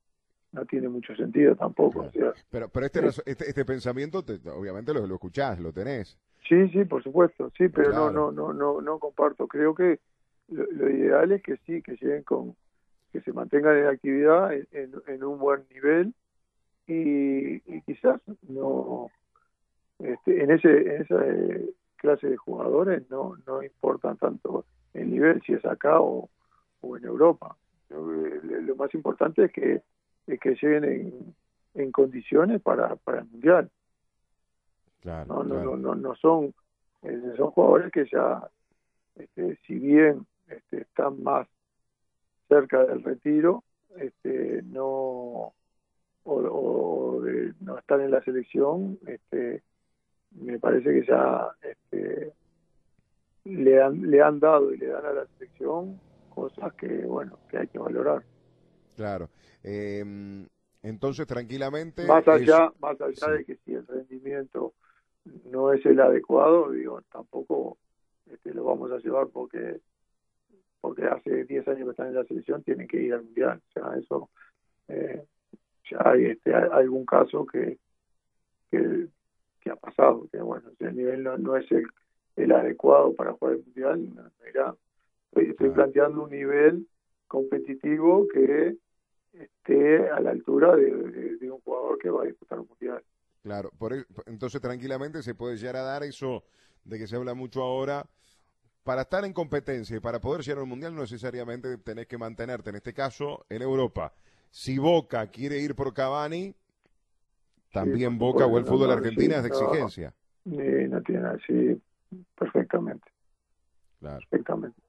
no 0.52 0.64
tiene 0.66 0.88
mucho 0.88 1.14
sentido 1.14 1.54
tampoco. 1.54 2.10
pero 2.50 2.68
pero 2.68 2.86
este, 2.86 3.06
este, 3.26 3.48
este, 3.48 3.64
pensamiento, 3.64 4.24
obviamente 4.54 4.92
lo, 4.92 5.06
lo 5.06 5.14
escuchás, 5.14 5.60
lo 5.60 5.72
tenés. 5.72 6.18
Sí, 6.48 6.68
sí, 6.70 6.84
por 6.84 7.02
supuesto, 7.02 7.50
sí, 7.56 7.68
pero 7.68 7.92
no, 7.92 8.10
no, 8.10 8.32
no, 8.32 8.52
no, 8.52 8.80
no 8.80 8.98
comparto. 8.98 9.46
Creo 9.46 9.74
que 9.74 10.00
lo, 10.48 10.90
ideal 10.90 11.30
es 11.32 11.42
que 11.42 11.56
sí, 11.58 11.80
que 11.82 11.92
lleguen 11.92 12.24
con, 12.24 12.56
que 13.12 13.20
se 13.20 13.32
mantengan 13.32 13.76
en 13.76 13.86
actividad 13.86 14.52
en, 14.52 14.92
en, 15.06 15.24
un 15.24 15.38
buen 15.38 15.62
nivel 15.72 16.14
y, 16.86 17.60
quizás 17.82 18.20
no, 18.48 19.10
este, 20.00 20.42
en 20.42 20.50
ese, 20.50 20.96
en 20.96 21.02
esa 21.02 21.24
eh, 21.24 21.70
clase 21.96 22.28
de 22.28 22.36
jugadores 22.36 23.08
no, 23.10 23.36
no 23.46 23.62
importan 23.62 24.16
tanto 24.16 24.64
el 24.94 25.10
nivel 25.10 25.40
si 25.42 25.52
es 25.52 25.64
acá 25.64 26.00
o, 26.00 26.28
o 26.80 26.96
en 26.96 27.04
Europa. 27.04 27.56
Eh, 27.90 28.40
lo 28.62 28.74
más 28.76 28.92
importante 28.94 29.44
es 29.44 29.52
que 29.52 29.82
que 30.38 30.54
lleguen 30.54 30.84
en, 30.84 31.34
en 31.74 31.92
condiciones 31.92 32.60
para, 32.60 32.96
para 32.96 33.20
el 33.20 33.26
mundial. 33.26 33.70
no, 35.04 35.44
no, 35.44 35.76
no, 35.76 35.94
no, 35.94 36.14
son 36.16 36.54
eh, 37.02 37.32
son 37.36 37.50
jugadores 37.50 37.90
que 37.92 38.06
ya, 38.06 38.48
este, 39.16 39.56
si 39.66 39.74
bien 39.78 40.26
este, 40.48 40.82
están 40.82 41.22
más 41.22 41.48
cerca 42.48 42.84
del 42.84 43.02
retiro, 43.02 43.64
este, 43.96 44.62
no 44.64 45.52
o, 46.24 47.20
de 47.22 47.54
no 47.60 47.78
estar 47.78 48.00
en 48.00 48.10
la 48.10 48.22
selección, 48.22 48.98
este, 49.06 49.62
me 50.32 50.58
parece 50.58 50.92
que 50.92 51.06
ya 51.06 51.48
este, 51.62 52.32
le 53.44 53.82
han 53.82 54.10
le 54.10 54.22
han 54.22 54.38
dado 54.38 54.72
y 54.72 54.76
le 54.76 54.86
dan 54.86 55.06
a 55.06 55.12
la 55.12 55.26
selección 55.26 55.98
cosas 56.28 56.72
que 56.74 57.04
bueno 57.06 57.38
que 57.48 57.58
hay 57.58 57.66
que 57.68 57.78
valorar. 57.78 58.22
Claro. 59.00 59.30
Eh, 59.62 60.04
entonces, 60.82 61.26
tranquilamente. 61.26 62.06
Más 62.06 62.28
allá, 62.28 62.70
más 62.80 63.00
allá 63.00 63.32
de 63.32 63.46
que 63.46 63.56
si 63.64 63.72
el 63.72 63.86
rendimiento 63.86 64.74
no 65.46 65.72
es 65.72 65.84
el 65.86 66.00
adecuado, 66.00 66.70
digo, 66.70 67.00
tampoco 67.10 67.78
este, 68.30 68.52
lo 68.52 68.64
vamos 68.64 68.92
a 68.92 68.98
llevar 68.98 69.28
porque 69.28 69.80
porque 70.82 71.04
hace 71.04 71.44
10 71.44 71.68
años 71.68 71.84
que 71.84 71.90
están 71.92 72.08
en 72.08 72.14
la 72.16 72.24
selección, 72.24 72.62
tienen 72.62 72.86
que 72.88 73.00
ir 73.00 73.14
al 73.14 73.24
mundial. 73.24 73.62
O 73.68 73.72
sea, 73.72 73.98
eso. 73.98 74.28
Eh, 74.88 75.24
ya 75.90 75.98
hay, 76.04 76.26
este, 76.26 76.54
algún 76.54 77.06
caso 77.06 77.46
que, 77.46 77.78
que, 78.70 79.08
ha 79.70 79.76
pasado, 79.76 80.28
que 80.30 80.42
bueno, 80.42 80.70
si 80.76 80.84
el 80.84 80.94
nivel 80.94 81.22
no, 81.22 81.38
no 81.38 81.56
es 81.56 81.70
el, 81.72 81.86
el 82.36 82.52
adecuado 82.52 83.14
para 83.14 83.32
jugar 83.32 83.54
el 83.54 83.64
mundial, 83.64 84.32
mira, 84.44 84.74
estoy 85.32 85.70
planteando 85.70 86.24
un 86.24 86.30
nivel 86.30 86.86
competitivo 87.28 88.26
que 88.28 88.76
esté 89.32 90.08
a 90.10 90.20
la 90.20 90.30
altura 90.30 90.74
de, 90.76 91.38
un 91.50 91.60
jugador 91.60 91.98
que 91.98 92.10
va 92.10 92.22
a 92.22 92.26
disputar 92.26 92.58
un 92.58 92.68
mundial. 92.68 93.02
Claro, 93.42 93.70
por, 93.78 93.94
e, 93.94 94.04
entonces 94.26 94.60
tranquilamente 94.60 95.22
se 95.22 95.34
puede 95.34 95.56
llegar 95.56 95.76
a 95.76 95.82
dar 95.82 96.02
eso 96.02 96.44
de 96.84 96.98
que 96.98 97.06
se 97.06 97.16
habla 97.16 97.34
mucho 97.34 97.62
ahora. 97.62 98.06
Para 98.82 99.02
estar 99.02 99.24
en 99.24 99.32
competencia 99.32 99.96
y 99.96 100.00
para 100.00 100.20
poder 100.20 100.42
llegar 100.42 100.60
al 100.60 100.66
mundial 100.66 100.94
no 100.94 101.02
necesariamente 101.02 101.76
tenés 101.78 102.06
que 102.06 102.16
mantenerte, 102.16 102.70
en 102.70 102.76
este 102.76 102.94
caso, 102.94 103.44
en 103.48 103.62
Europa. 103.62 104.12
Si 104.50 104.78
Boca 104.78 105.26
quiere 105.26 105.58
ir 105.58 105.74
por 105.74 105.92
Cavani, 105.92 106.54
también 107.72 108.18
Boca 108.18 108.46
o 108.46 108.58
el 108.58 108.64
fútbol 108.64 108.90
argentino 108.90 109.36
es 109.36 109.42
de 109.42 109.48
exigencia. 109.48 110.14
no 110.44 111.02
tiene 111.02 111.28
así, 111.28 111.80
perfectamente. 112.36 113.06
Claro. 114.00 114.18
Perfectamente. 114.28 114.80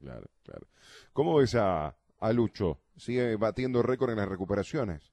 Claro, 0.00 0.26
claro. 0.42 0.66
¿Cómo 1.12 1.36
ves 1.36 1.54
a, 1.54 1.94
a 2.20 2.32
Lucho? 2.32 2.78
¿Sigue 2.96 3.36
batiendo 3.36 3.82
récord 3.82 4.10
en 4.10 4.16
las 4.16 4.28
recuperaciones? 4.28 5.12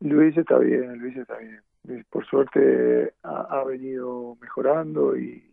Luis 0.00 0.36
está 0.36 0.58
bien, 0.58 0.98
Luis 0.98 1.16
está 1.16 1.36
bien. 1.38 1.62
por 2.10 2.26
suerte 2.26 3.12
ha, 3.22 3.62
venido 3.64 4.36
mejorando 4.40 5.16
y 5.16 5.44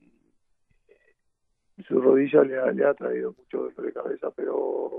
su 1.88 2.02
rodilla 2.02 2.44
le 2.44 2.60
ha, 2.60 2.72
le 2.72 2.86
ha 2.86 2.94
traído 2.94 3.36
mucho 3.38 3.58
dolor 3.58 3.82
de 3.82 3.94
cabeza, 3.94 4.32
pero 4.32 4.92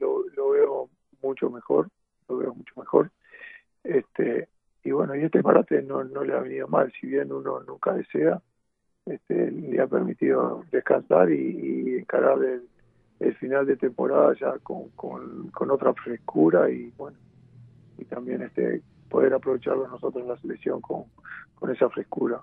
lo, 0.00 0.50
veo 0.50 0.90
mucho 1.22 1.50
mejor, 1.50 1.88
lo 2.28 2.38
veo 2.38 2.54
mucho 2.54 2.72
mejor. 2.76 3.10
Este 3.84 4.48
y 4.82 4.92
bueno, 4.92 5.16
y 5.16 5.24
este 5.24 5.42
parate 5.42 5.82
no, 5.82 6.04
no 6.04 6.22
le 6.22 6.32
ha 6.32 6.40
venido 6.40 6.68
mal, 6.68 6.92
si 7.00 7.08
bien 7.08 7.32
uno 7.32 7.60
nunca 7.60 7.92
desea, 7.92 8.40
este, 9.04 9.50
le 9.50 9.80
ha 9.80 9.86
permitido 9.88 10.64
descansar 10.70 11.30
y, 11.32 11.96
encarar 11.98 12.38
el, 12.44 12.68
final 13.38 13.66
de 13.66 13.76
temporada 13.76 14.34
ya 14.38 14.58
con, 14.58 14.90
con, 14.90 15.70
otra 15.70 15.94
frescura 15.94 16.70
y 16.70 16.92
bueno 16.96 17.16
y 17.98 18.04
también 18.04 18.42
este 18.42 18.82
poder 19.08 19.32
aprovecharlo 19.34 19.88
nosotros 19.88 20.22
en 20.22 20.28
la 20.28 20.38
selección 20.38 20.80
con, 20.80 21.04
con 21.54 21.70
esa 21.70 21.88
frescura. 21.88 22.42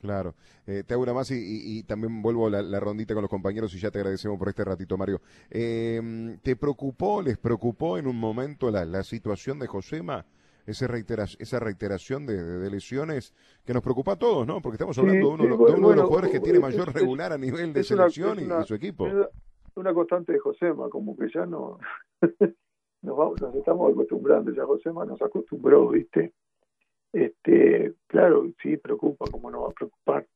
Claro. 0.00 0.34
Eh, 0.66 0.82
te 0.84 0.94
hago 0.94 1.04
una 1.04 1.12
más 1.12 1.30
y, 1.30 1.82
también 1.84 2.22
vuelvo 2.22 2.50
la, 2.50 2.60
la, 2.60 2.80
rondita 2.80 3.14
con 3.14 3.22
los 3.22 3.30
compañeros 3.30 3.72
y 3.74 3.78
ya 3.78 3.90
te 3.90 3.98
agradecemos 3.98 4.36
por 4.36 4.48
este 4.48 4.64
ratito, 4.64 4.96
Mario. 4.98 5.20
Eh, 5.48 6.38
¿Te 6.42 6.56
preocupó, 6.56 7.22
les 7.22 7.38
preocupó 7.38 7.98
en 7.98 8.08
un 8.08 8.18
momento 8.18 8.70
la, 8.70 8.84
la 8.84 9.04
situación 9.04 9.60
de 9.60 9.68
Josema? 9.68 10.26
Ese 10.66 10.86
reitera, 10.86 11.26
esa 11.38 11.58
reiteración 11.58 12.24
de, 12.26 12.70
lesiones 12.70 13.34
que 13.64 13.74
nos 13.74 13.82
preocupa 13.82 14.12
a 14.12 14.16
todos, 14.16 14.46
¿no? 14.46 14.60
Porque 14.60 14.76
estamos 14.76 14.96
hablando 14.98 15.28
de 15.28 15.34
uno, 15.34 15.44
de, 15.44 15.72
uno 15.72 15.90
de 15.90 15.96
los 15.96 16.04
jugadores 16.04 16.30
que 16.30 16.40
tiene 16.40 16.60
mayor 16.60 16.92
regular 16.92 17.32
a 17.32 17.38
nivel 17.38 17.72
de 17.72 17.82
selección 17.82 18.38
y, 18.40 18.66
su 18.66 18.74
equipo. 18.74 19.08
Una 19.74 19.94
constante 19.94 20.32
de 20.32 20.38
Josema, 20.38 20.88
como 20.88 21.16
que 21.16 21.28
ya 21.32 21.46
no 21.46 21.78
nos, 23.02 23.16
vamos, 23.16 23.40
nos 23.40 23.54
estamos 23.54 23.90
acostumbrando, 23.90 24.52
ya 24.52 24.64
Josema 24.64 25.04
nos 25.04 25.20
acostumbró, 25.22 25.88
¿viste? 25.88 26.32
este 27.12 27.94
claro 28.06 28.50
sí 28.62 28.76
preocupa 28.76 29.26
como 29.30 29.50
no 29.50 29.62
va 29.62 29.68
a 29.68 29.72
preocupar 29.72 30.26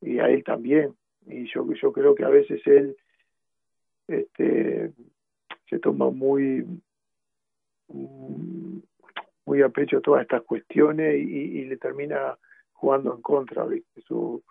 y 0.00 0.18
a 0.18 0.28
él 0.28 0.42
también 0.42 0.94
y 1.26 1.46
yo 1.52 1.66
yo 1.74 1.92
creo 1.92 2.14
que 2.14 2.24
a 2.24 2.28
veces 2.28 2.60
él 2.66 2.96
este 4.08 4.92
se 5.68 5.78
toma 5.78 6.10
muy 6.10 6.66
muy 7.88 9.62
a 9.62 9.68
pecho 9.68 10.00
todas 10.00 10.22
estas 10.22 10.42
cuestiones 10.42 11.16
y, 11.16 11.64
le 11.64 11.76
termina 11.76 12.38
jugando 12.72 13.14
en 13.14 13.20
contra 13.20 13.66
¿viste? 13.66 14.00
su 14.02 14.42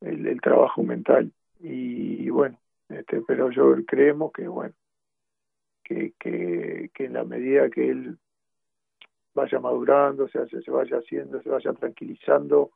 el, 0.00 0.40
trabajo 0.40 0.82
mental 0.82 1.32
y, 1.58 2.30
bueno 2.30 2.56
este 2.90 3.22
pero 3.26 3.50
yo 3.50 3.74
creemos 3.86 4.32
que 4.32 4.48
bueno 4.48 4.74
que, 5.82 6.12
que, 6.20 6.90
que 6.94 7.04
en 7.06 7.14
la 7.14 7.24
medida 7.24 7.68
que 7.68 7.90
él 7.90 8.16
vaya 9.34 9.58
madurando, 9.58 10.28
se, 10.28 10.46
se 10.46 10.70
vaya 10.70 10.98
haciendo, 10.98 11.42
se 11.42 11.48
vaya 11.48 11.72
tranquilizando, 11.72 12.70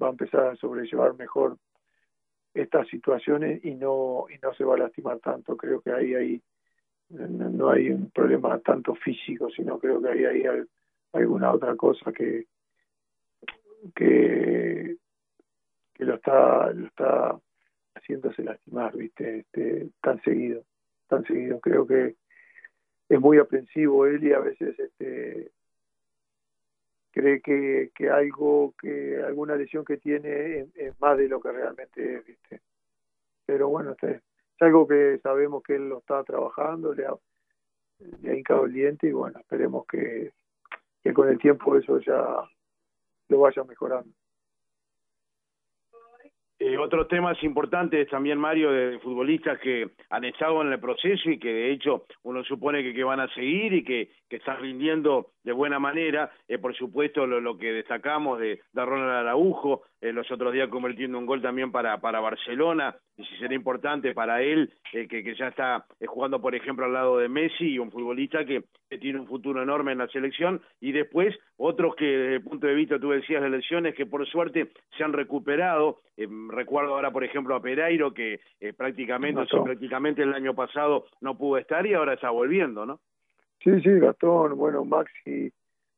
va 0.00 0.08
a 0.08 0.10
empezar 0.10 0.46
a 0.48 0.56
sobrellevar 0.56 1.14
mejor 1.14 1.56
estas 2.52 2.88
situaciones 2.88 3.64
y 3.64 3.74
no 3.74 4.26
y 4.28 4.38
no 4.42 4.52
se 4.54 4.64
va 4.64 4.74
a 4.74 4.78
lastimar 4.78 5.20
tanto. 5.20 5.56
Creo 5.56 5.80
que 5.80 5.92
ahí 5.92 6.14
hay 6.14 6.42
no 7.10 7.70
hay 7.70 7.90
un 7.90 8.10
problema 8.10 8.58
tanto 8.60 8.94
físico, 8.94 9.48
sino 9.50 9.78
creo 9.78 10.00
que 10.00 10.08
ahí 10.08 10.24
hay 10.24 10.64
alguna 11.12 11.52
otra 11.52 11.76
cosa 11.76 12.12
que 12.12 12.46
que, 13.94 14.96
que 15.94 16.04
lo 16.04 16.14
está 16.14 16.72
lo 16.72 16.86
está 16.86 17.38
haciéndose 17.94 18.42
lastimar, 18.42 18.96
viste, 18.96 19.40
este, 19.40 19.88
tan 20.00 20.20
seguido, 20.22 20.64
tan 21.08 21.24
seguido. 21.24 21.60
Creo 21.60 21.86
que 21.86 22.16
es 23.08 23.20
muy 23.20 23.38
aprensivo 23.38 24.06
él 24.06 24.22
y 24.24 24.32
a 24.32 24.38
veces 24.38 24.78
este 24.78 25.50
cree 27.12 27.40
que, 27.40 27.90
que 27.94 28.08
algo, 28.08 28.74
que 28.80 29.20
alguna 29.22 29.56
lesión 29.56 29.84
que 29.84 29.96
tiene 29.96 30.68
es, 30.74 31.00
más 31.00 31.18
de 31.18 31.28
lo 31.28 31.40
que 31.40 31.50
realmente 31.50 32.16
es, 32.16 32.26
¿viste? 32.26 32.60
Pero 33.46 33.68
bueno, 33.68 33.96
es, 34.00 34.22
algo 34.60 34.86
que 34.86 35.18
sabemos 35.22 35.62
que 35.62 35.74
él 35.74 35.88
lo 35.88 35.98
está 35.98 36.22
trabajando, 36.22 36.94
le 36.94 37.06
ha, 37.06 37.14
le 38.20 38.30
ha 38.30 38.34
hincado 38.34 38.66
el 38.66 38.72
diente 38.72 39.08
y 39.08 39.12
bueno, 39.12 39.40
esperemos 39.40 39.86
que, 39.86 40.32
que 41.02 41.12
con 41.12 41.28
el 41.28 41.38
tiempo 41.38 41.76
eso 41.76 41.98
ya 41.98 42.48
lo 43.28 43.40
vaya 43.40 43.64
mejorando. 43.64 44.12
Eh, 46.70 46.78
otros 46.78 47.08
temas 47.08 47.36
importantes 47.42 48.08
también, 48.08 48.38
Mario, 48.38 48.70
de, 48.70 49.00
futbolistas 49.00 49.58
que 49.58 49.90
han 50.08 50.24
estado 50.24 50.62
en 50.62 50.72
el 50.72 50.78
proceso 50.78 51.28
y 51.28 51.36
que 51.36 51.52
de 51.52 51.72
hecho 51.72 52.04
uno 52.22 52.44
supone 52.44 52.80
que, 52.92 53.02
van 53.02 53.18
a 53.18 53.26
seguir 53.34 53.72
y 53.72 53.82
que, 53.82 54.12
que 54.28 54.36
están 54.36 54.60
rindiendo 54.60 55.32
de 55.42 55.50
buena 55.52 55.80
manera. 55.80 56.30
Eh, 56.46 56.58
por 56.58 56.76
supuesto, 56.76 57.26
lo, 57.26 57.40
lo, 57.40 57.58
que 57.58 57.72
destacamos 57.72 58.38
de, 58.38 58.60
de 58.72 58.84
Ronald 58.84 59.10
Araujo, 59.10 59.82
eh, 60.00 60.12
los 60.12 60.30
otros 60.30 60.52
días 60.52 60.68
convirtiendo 60.68 61.18
un 61.18 61.26
gol 61.26 61.42
también 61.42 61.70
para, 61.70 62.00
para 62.00 62.20
Barcelona, 62.20 62.96
y 63.18 63.24
si 63.24 63.36
será 63.36 63.54
importante 63.54 64.14
para 64.14 64.40
él, 64.40 64.72
eh, 64.94 65.06
que, 65.06 65.22
que 65.22 65.34
ya 65.34 65.48
está 65.48 65.84
eh, 66.00 66.06
jugando, 66.06 66.40
por 66.40 66.54
ejemplo, 66.54 66.86
al 66.86 66.94
lado 66.94 67.18
de 67.18 67.28
Messi, 67.28 67.72
y 67.72 67.78
un 67.78 67.90
futbolista 67.90 68.44
que, 68.46 68.64
que, 68.88 68.96
tiene 68.96 69.20
un 69.20 69.26
futuro 69.26 69.62
enorme 69.62 69.92
en 69.92 69.98
la 69.98 70.08
selección, 70.08 70.62
y 70.80 70.92
después 70.92 71.36
otros 71.58 71.94
que 71.96 72.06
desde 72.06 72.34
el 72.36 72.42
punto 72.42 72.66
de 72.66 72.74
vista, 72.74 72.98
tú 72.98 73.10
decías, 73.10 73.42
de 73.42 73.50
lesiones, 73.50 73.94
que 73.94 74.06
por 74.06 74.26
suerte 74.26 74.70
se 74.96 75.04
han 75.04 75.12
recuperado. 75.12 76.00
recuerdo 76.48 76.94
ahora, 76.94 77.10
por 77.10 77.24
ejemplo, 77.24 77.54
a 77.54 77.60
Pereiro, 77.60 78.14
que 78.14 78.40
prácticamente, 78.76 79.42
prácticamente 79.62 80.22
el 80.22 80.32
año 80.32 80.54
pasado 80.54 81.06
no 81.20 81.36
pudo 81.36 81.58
estar 81.58 81.86
y 81.86 81.92
ahora 81.92 82.14
está 82.14 82.30
volviendo, 82.30 82.86
¿no? 82.86 83.00
Sí, 83.62 83.78
sí, 83.82 83.90
Gastón, 83.98 84.56
bueno, 84.56 84.84
Maxi, 84.84 85.52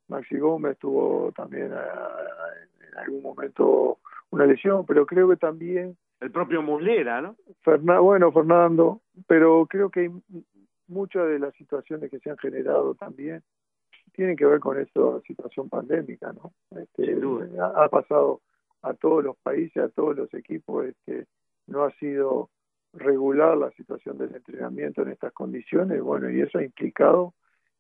Maxi 0.09 0.37
Gómez 0.39 0.77
tuvo 0.79 1.31
también 1.33 1.67
en 1.67 2.72
algún 2.99 3.23
momento 3.23 3.99
una 4.31 4.47
lesión, 4.47 4.85
pero 4.87 5.07
creo 5.07 5.29
que 5.29 5.37
también... 5.37 5.97
El 6.21 6.31
propio 6.31 6.63
Muslera, 6.63 7.21
¿no? 7.21 7.37
bueno, 8.03 8.31
Fernando, 8.33 9.01
pero 9.27 9.67
creo 9.67 9.91
que 9.91 10.11
muchas 10.87 11.27
de 11.29 11.39
las 11.39 11.55
situaciones 11.55 12.11
que 12.11 12.21
se 12.21 12.31
han 12.31 12.39
generado 12.39 12.95
también 12.95 13.43
tienen 14.13 14.37
que 14.37 14.47
ver 14.47 14.61
con 14.61 14.79
esta 14.79 15.21
situación 15.27 15.69
pandémica, 15.69 16.33
¿no? 16.33 16.53
Este, 16.79 17.19
ha, 17.61 17.89
pasado 17.89 18.41
a 18.83 18.95
todos 18.95 19.25
los 19.25 19.37
países, 19.39 19.83
a 19.83 19.89
todos 19.89 20.17
los 20.17 20.33
equipos, 20.35 20.87
este, 20.87 21.27
no 21.67 21.85
ha 21.85 21.93
sido 21.93 22.51
regular 22.93 23.57
la 23.57 23.71
situación 23.73 24.19
del 24.19 24.35
entrenamiento 24.35 25.03
en 25.03 25.09
estas 25.09 25.33
condiciones, 25.33 26.01
bueno, 26.03 26.31
y 26.31 26.41
eso 26.41 26.59
ha 26.59 26.65
implicado 26.65 27.35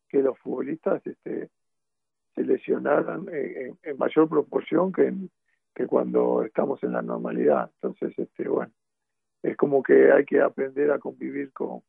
que 0.08 0.22
los 0.22 0.38
futbolistas 0.38 1.06
este, 1.06 1.50
se 2.34 2.42
lesionaran 2.42 3.26
en, 3.30 3.98
mayor 3.98 4.28
proporción 4.28 4.92
que, 4.92 5.12
que 5.74 5.86
cuando 5.86 6.42
estamos 6.42 6.82
en 6.82 6.92
la 6.92 7.02
normalidad. 7.02 7.70
Entonces, 7.80 8.18
este, 8.18 8.48
bueno, 8.48 8.72
es 9.42 9.56
como 9.56 9.82
que 9.82 10.12
hay 10.12 10.24
que 10.24 10.40
aprender 10.40 10.90
a 10.90 10.98
convivir 10.98 11.52
con, 11.52 11.82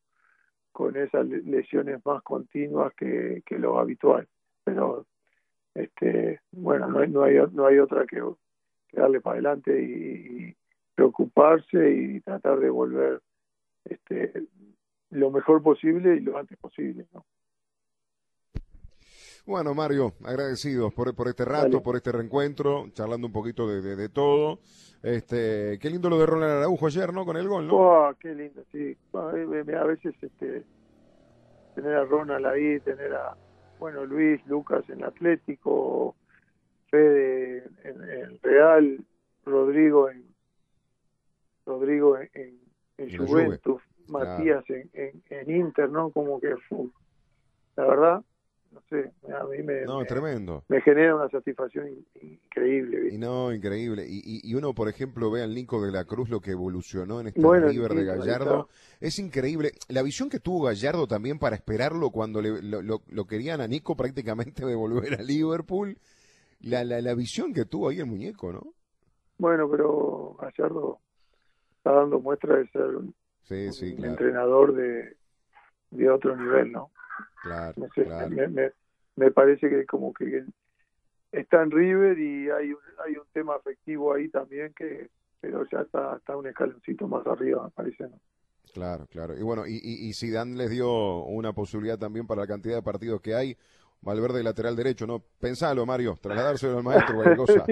con 0.71 0.95
esas 0.97 1.25
lesiones 1.25 2.05
más 2.05 2.21
continuas 2.23 2.93
que, 2.95 3.43
que 3.45 3.59
lo 3.59 3.79
habitual. 3.79 4.27
Pero, 4.63 5.05
este, 5.75 6.41
bueno, 6.51 6.87
no 6.87 6.99
hay, 6.99 7.09
no 7.09 7.23
hay, 7.23 7.37
no 7.51 7.65
hay 7.65 7.79
otra 7.79 8.05
que, 8.05 8.21
darle 8.91 9.21
para 9.21 9.35
adelante 9.35 9.81
y, 9.81 10.55
preocuparse 10.95 11.91
y 11.91 12.19
tratar 12.21 12.59
de 12.59 12.69
volver 12.69 13.19
este, 13.85 14.31
lo 15.09 15.31
mejor 15.31 15.63
posible 15.63 16.15
y 16.15 16.19
lo 16.19 16.37
antes 16.37 16.57
posible, 16.57 17.07
¿no? 17.13 17.25
Bueno, 19.45 19.73
Mario, 19.73 20.13
agradecidos 20.23 20.93
por, 20.93 21.13
por 21.13 21.27
este 21.27 21.43
rato, 21.43 21.83
por 21.83 21.97
este 21.97 22.13
reencuentro, 22.13 22.87
charlando 22.93 23.27
un 23.27 23.33
poquito 23.33 23.67
de, 23.67 23.95
de, 23.95 24.09
todo. 24.09 24.59
Este, 25.01 25.77
qué 25.79 25.89
lindo 25.89 26.09
lo 26.09 26.17
de 26.17 26.25
Ronald 26.25 26.59
Araujo 26.59 26.87
ayer, 26.87 27.11
¿no? 27.11 27.25
Con 27.25 27.35
el 27.35 27.49
gol, 27.49 27.67
¿no? 27.67 27.75
Oh, 27.75 28.13
qué 28.21 28.33
lindo, 28.33 28.63
sí. 28.71 28.95
A 29.13 29.83
veces 29.83 30.15
este, 30.21 30.63
tener 31.75 31.93
a 31.93 32.05
Ronald 32.05 32.45
ahí, 32.45 32.79
tener 32.79 33.13
a, 33.13 33.35
bueno, 33.79 34.05
Luis, 34.05 34.39
Lucas 34.47 34.89
en 34.89 35.03
Atlético, 35.03 36.15
Fede 36.89 37.69
en, 37.83 38.01
el 38.01 38.39
Real, 38.41 39.05
Rodrigo 39.45 40.09
en 40.09 40.23
Rodrigo 41.65 42.17
en, 42.17 42.59
en, 42.97 43.17
Juventus, 43.17 43.81
Matías 44.07 44.63
en, 44.69 44.89
en, 45.29 45.51
Inter, 45.51 45.89
¿no? 45.89 46.11
Como 46.11 46.39
que 46.39 46.55
fue, 46.69 46.87
la 47.75 47.85
verdad, 47.85 48.23
no 48.73 48.81
sé, 48.89 49.11
a 49.31 49.43
mí 49.45 49.61
me, 49.63 49.81
no, 49.81 50.03
tremendo. 50.05 50.63
me 50.67 50.81
genera 50.81 51.15
una 51.15 51.29
satisfacción 51.29 51.87
increíble. 52.21 53.13
Y 53.13 53.17
no, 53.17 53.53
increíble. 53.53 54.05
Y, 54.07 54.41
y, 54.49 54.55
uno, 54.55 54.73
por 54.73 54.89
ejemplo, 54.89 55.29
ve 55.29 55.43
al 55.43 55.53
Nico 55.53 55.83
de 55.85 55.91
la 55.91 56.05
Cruz 56.05 56.29
lo 56.29 56.41
que 56.41 56.51
evolucionó 56.51 57.21
en 57.21 57.27
este 57.27 57.41
River 57.41 57.93
de 57.93 58.05
Gallardo. 58.05 58.69
Es 58.99 59.19
increíble. 59.19 59.71
La 59.89 60.01
visión 60.01 60.29
que 60.29 60.39
tuvo 60.39 60.65
Gallardo 60.65 61.07
también 61.07 61.37
para 61.37 61.55
esperarlo 61.55 62.09
cuando 62.09 62.41
le, 62.41 62.61
lo, 62.61 62.81
lo, 62.81 63.25
querían 63.25 63.61
a 63.61 63.67
Nico 63.67 63.95
prácticamente 63.95 64.65
devolver 64.65 65.19
a 65.19 65.23
Liverpool. 65.23 65.97
La, 66.61 66.83
la, 66.83 67.01
la 67.01 67.13
visión 67.13 67.53
que 67.53 67.65
tuvo 67.65 67.89
ahí 67.89 67.99
el 67.99 68.05
muñeco, 68.05 68.51
¿no? 68.51 68.73
Bueno, 69.37 69.69
pero 69.69 70.35
Gallardo 70.39 70.99
está 71.77 71.91
dando 71.91 72.19
muestra 72.19 72.55
de 72.55 72.67
ser 72.69 72.95
un, 72.95 73.13
entrenador 73.49 74.73
de, 74.73 75.17
de 75.91 76.09
otro 76.09 76.35
nivel, 76.35 76.71
¿no? 76.71 76.92
Claro, 77.43 77.87
Me, 78.29 78.71
me, 79.15 79.31
parece 79.31 79.69
que 79.69 79.85
como 79.85 80.13
que 80.13 80.43
está 81.31 81.61
en 81.63 81.71
River 81.71 82.17
y 82.19 82.49
hay 82.49 82.71
un, 82.73 82.79
hay 83.05 83.13
un 83.13 83.25
tema 83.33 83.55
afectivo 83.55 84.13
ahí 84.13 84.29
también 84.29 84.73
que 84.73 85.09
pero 85.41 85.67
ya 85.69 85.81
está, 85.81 86.15
está 86.15 86.37
un 86.37 86.47
escaloncito 86.47 87.05
más 87.05 87.27
arriba, 87.27 87.65
me 87.65 87.71
parece. 87.71 88.03
¿no? 88.03 88.17
Claro, 88.73 89.05
claro. 89.07 89.37
Y 89.37 89.41
bueno, 89.43 89.67
y, 89.67 89.73
y, 89.73 90.07
y 90.07 90.13
Zidane 90.13 90.55
les 90.55 90.69
dio 90.69 91.23
una 91.25 91.51
posibilidad 91.51 91.99
también 91.99 92.25
para 92.25 92.41
la 92.41 92.47
cantidad 92.47 92.75
de 92.75 92.81
partidos 92.81 93.19
que 93.19 93.35
hay. 93.35 93.57
Valverde 94.01 94.41
lateral 94.41 94.75
derecho, 94.75 95.05
¿no? 95.05 95.21
Pensalo, 95.39 95.85
Mario, 95.85 96.17
trasladárselo 96.21 96.77
al 96.77 96.83
maestro, 96.83 97.15
cualquier 97.15 97.37
cosa. 97.37 97.65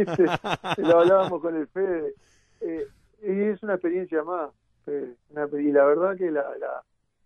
lo 0.78 1.00
hablábamos 1.00 1.42
con 1.42 1.56
el 1.56 1.68
Fede. 1.68 2.14
Eh, 2.60 2.88
y 3.24 3.42
es 3.44 3.64
una 3.64 3.74
experiencia 3.74 4.22
más. 4.24 4.52
una- 5.30 5.62
y 5.62 5.72
la 5.72 5.86
verdad 5.86 6.18
que 6.18 6.30
la, 6.30 6.44
la, 6.58 6.84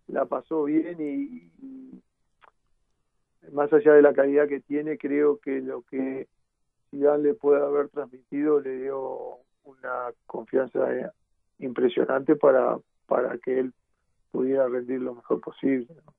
la 0.08 0.26
pasó 0.26 0.64
bien 0.66 0.98
y, 1.00 1.52
y 1.66 2.02
más 3.52 3.72
allá 3.74 3.94
de 3.94 4.02
la 4.02 4.14
calidad 4.14 4.48
que 4.48 4.60
tiene, 4.62 4.98
creo 4.98 5.38
que 5.40 5.62
lo 5.62 5.82
que 5.84 6.28
Zidane 6.92 7.24
le 7.24 7.34
puede 7.34 7.62
haber 7.64 7.90
transmitido 7.90 8.60
le 8.60 8.78
dio 8.82 9.38
una 9.64 10.12
confianza 10.26 10.94
eh, 10.96 11.10
impresionante 11.60 12.36
para, 12.36 12.78
para 13.08 13.38
que 13.40 13.60
él 13.60 13.74
pudiera 14.32 14.68
rendir 14.68 15.02
lo 15.02 15.16
mejor 15.16 15.42
posible. 15.42 15.88
¿no? 16.06 16.14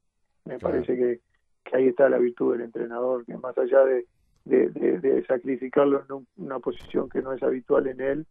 Me 0.44 0.58
Claro. 0.58 0.74
parece 0.74 0.96
que, 0.96 1.20
que 1.64 1.76
ahí 1.76 1.88
está 1.88 2.08
la 2.08 2.18
virtud 2.18 2.52
del 2.52 2.62
entrenador, 2.62 3.24
que 3.24 3.36
más 3.36 3.56
allá 3.58 3.84
de, 3.84 4.06
de, 4.44 4.68
de- 4.70 4.98
de 5.00 5.24
sacrificarlo 5.26 6.04
en 6.04 6.12
un- 6.12 6.28
una 6.36 6.58
posición 6.58 7.08
que 7.08 7.22
no 7.22 7.32
es 7.32 7.42
habitual 7.42 7.86
en 7.88 8.00
él, 8.00 8.26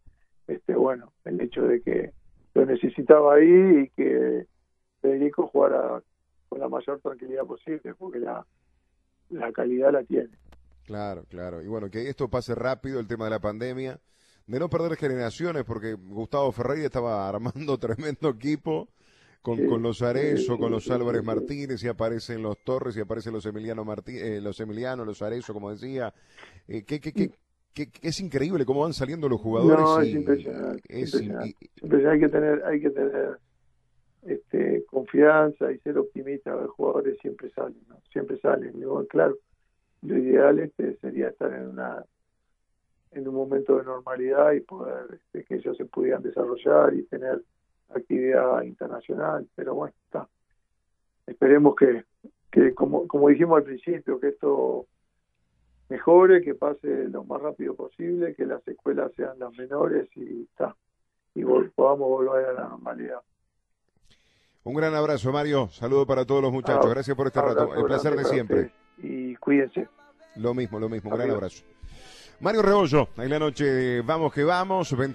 este 0.46 0.74
bueno, 0.74 1.12
el 1.24 1.40
hecho 1.40 1.62
de 1.62 1.82
que 1.82 2.12
lo 2.54 2.64
necesitaba 2.66 3.34
ahí 3.34 3.80
y 3.84 3.88
que 3.90 4.46
Federico 5.02 5.46
jugara 5.48 6.02
con 6.48 6.60
la 6.60 6.68
mayor 6.68 7.00
tranquilidad 7.00 7.44
posible, 7.44 7.94
porque 7.94 8.18
la, 8.20 8.46
la 9.30 9.52
calidad 9.52 9.92
la 9.92 10.04
tiene. 10.04 10.30
Claro, 10.84 11.24
claro. 11.28 11.62
Y 11.62 11.66
bueno, 11.66 11.90
que 11.90 12.08
esto 12.08 12.28
pase 12.28 12.54
rápido, 12.54 13.00
el 13.00 13.08
tema 13.08 13.24
de 13.24 13.30
la 13.32 13.40
pandemia, 13.40 14.00
de 14.46 14.58
no 14.60 14.70
perder 14.70 14.96
generaciones, 14.96 15.64
porque 15.64 15.94
Gustavo 15.94 16.52
Ferreira 16.52 16.86
estaba 16.86 17.28
armando 17.28 17.78
tremendo 17.78 18.28
equipo 18.30 18.88
con, 19.42 19.56
Sí, 19.56 19.66
con 19.66 19.82
los 19.82 20.02
Arezo, 20.02 20.54
sí, 20.54 20.58
con 20.58 20.70
los 20.72 20.90
Álvarez 20.90 21.22
sí. 21.22 21.26
Martínez, 21.26 21.82
y 21.82 21.88
aparecen 21.88 22.42
los 22.42 22.62
Torres, 22.64 22.96
y 22.96 23.00
aparecen 23.00 23.32
los 23.32 23.46
Emiliano 23.46 23.84
Martí, 23.84 24.16
eh, 24.18 24.40
los 24.40 24.60
Emiliano, 24.60 25.04
los 25.04 25.22
Arezo, 25.22 25.52
como 25.54 25.70
decía. 25.72 26.14
Eh, 26.68 26.84
que, 26.84 27.00
que, 27.00 27.12
que, 27.12 27.30
es 28.02 28.20
increíble 28.20 28.64
cómo 28.64 28.82
van 28.82 28.94
saliendo 28.94 29.28
los 29.28 29.40
jugadores. 29.40 29.78
No, 29.78 30.00
es 30.00 30.08
y- 30.08 30.12
impresionante, 30.12 30.82
es 30.88 31.20
impresionante. 31.20 31.56
y- 31.60 31.70
Siempre 31.78 32.10
hay 32.10 32.20
que 32.20 32.28
tener, 32.28 32.64
hay 32.64 32.80
que 32.80 32.90
tener 32.90 33.38
este, 34.26 34.84
confianza 34.86 35.70
y 35.72 35.78
ser 35.78 35.98
optimista. 35.98 36.54
Los 36.54 36.70
jugadores 36.70 37.18
siempre 37.20 37.50
salen, 37.50 37.80
¿no? 37.88 37.96
siempre 38.12 38.38
salen. 38.38 38.72
Y 38.78 38.84
bueno, 38.84 39.06
claro, 39.08 39.36
lo 40.02 40.18
ideal 40.18 40.58
este 40.58 40.96
sería 40.98 41.28
estar 41.28 41.52
en 41.52 41.68
una 41.68 42.04
en 43.12 43.26
un 43.26 43.34
momento 43.34 43.78
de 43.78 43.84
normalidad 43.84 44.52
y 44.52 44.60
poder 44.60 45.06
este, 45.14 45.44
que 45.44 45.54
ellos 45.54 45.76
se 45.76 45.86
pudieran 45.86 46.22
desarrollar 46.22 46.92
y 46.92 47.02
tener 47.04 47.42
actividad 47.88 48.62
internacional. 48.62 49.46
Pero 49.54 49.74
bueno, 49.74 49.94
está. 50.04 50.28
Esperemos 51.26 51.74
que, 51.76 52.04
que 52.50 52.74
como, 52.74 53.08
como 53.08 53.28
dijimos 53.28 53.58
al 53.58 53.64
principio, 53.64 54.20
que 54.20 54.28
esto 54.28 54.86
mejore, 55.88 56.42
que 56.42 56.54
pase 56.54 57.08
lo 57.08 57.24
más 57.24 57.40
rápido 57.40 57.74
posible, 57.74 58.34
que 58.34 58.44
las 58.44 58.66
escuelas 58.68 59.12
sean 59.14 59.38
las 59.38 59.56
menores 59.56 60.08
y 60.16 60.42
está 60.42 60.76
y 61.34 61.42
vol- 61.42 61.70
podamos 61.74 62.08
volver 62.08 62.46
a 62.46 62.52
la 62.52 62.68
normalidad. 62.68 63.20
Un 64.66 64.74
gran 64.74 64.96
abrazo, 64.96 65.30
Mario. 65.30 65.68
Saludo 65.70 66.04
para 66.04 66.24
todos 66.24 66.42
los 66.42 66.50
muchachos. 66.50 66.90
Gracias 66.90 67.16
por 67.16 67.28
este 67.28 67.40
rato. 67.40 67.72
El 67.72 67.84
placer 67.84 68.16
de 68.16 68.24
siempre. 68.24 68.72
Y 68.98 69.36
cuídense. 69.36 69.86
Lo 70.34 70.54
mismo, 70.54 70.80
lo 70.80 70.88
mismo. 70.88 71.08
Un 71.10 71.16
gran 71.16 71.30
abrazo. 71.30 71.62
Mario 72.40 72.62
Rebollo, 72.62 73.08
en 73.16 73.30
la 73.30 73.38
noche 73.38 74.00
Vamos 74.00 74.32
que 74.32 74.42
Vamos. 74.42 74.96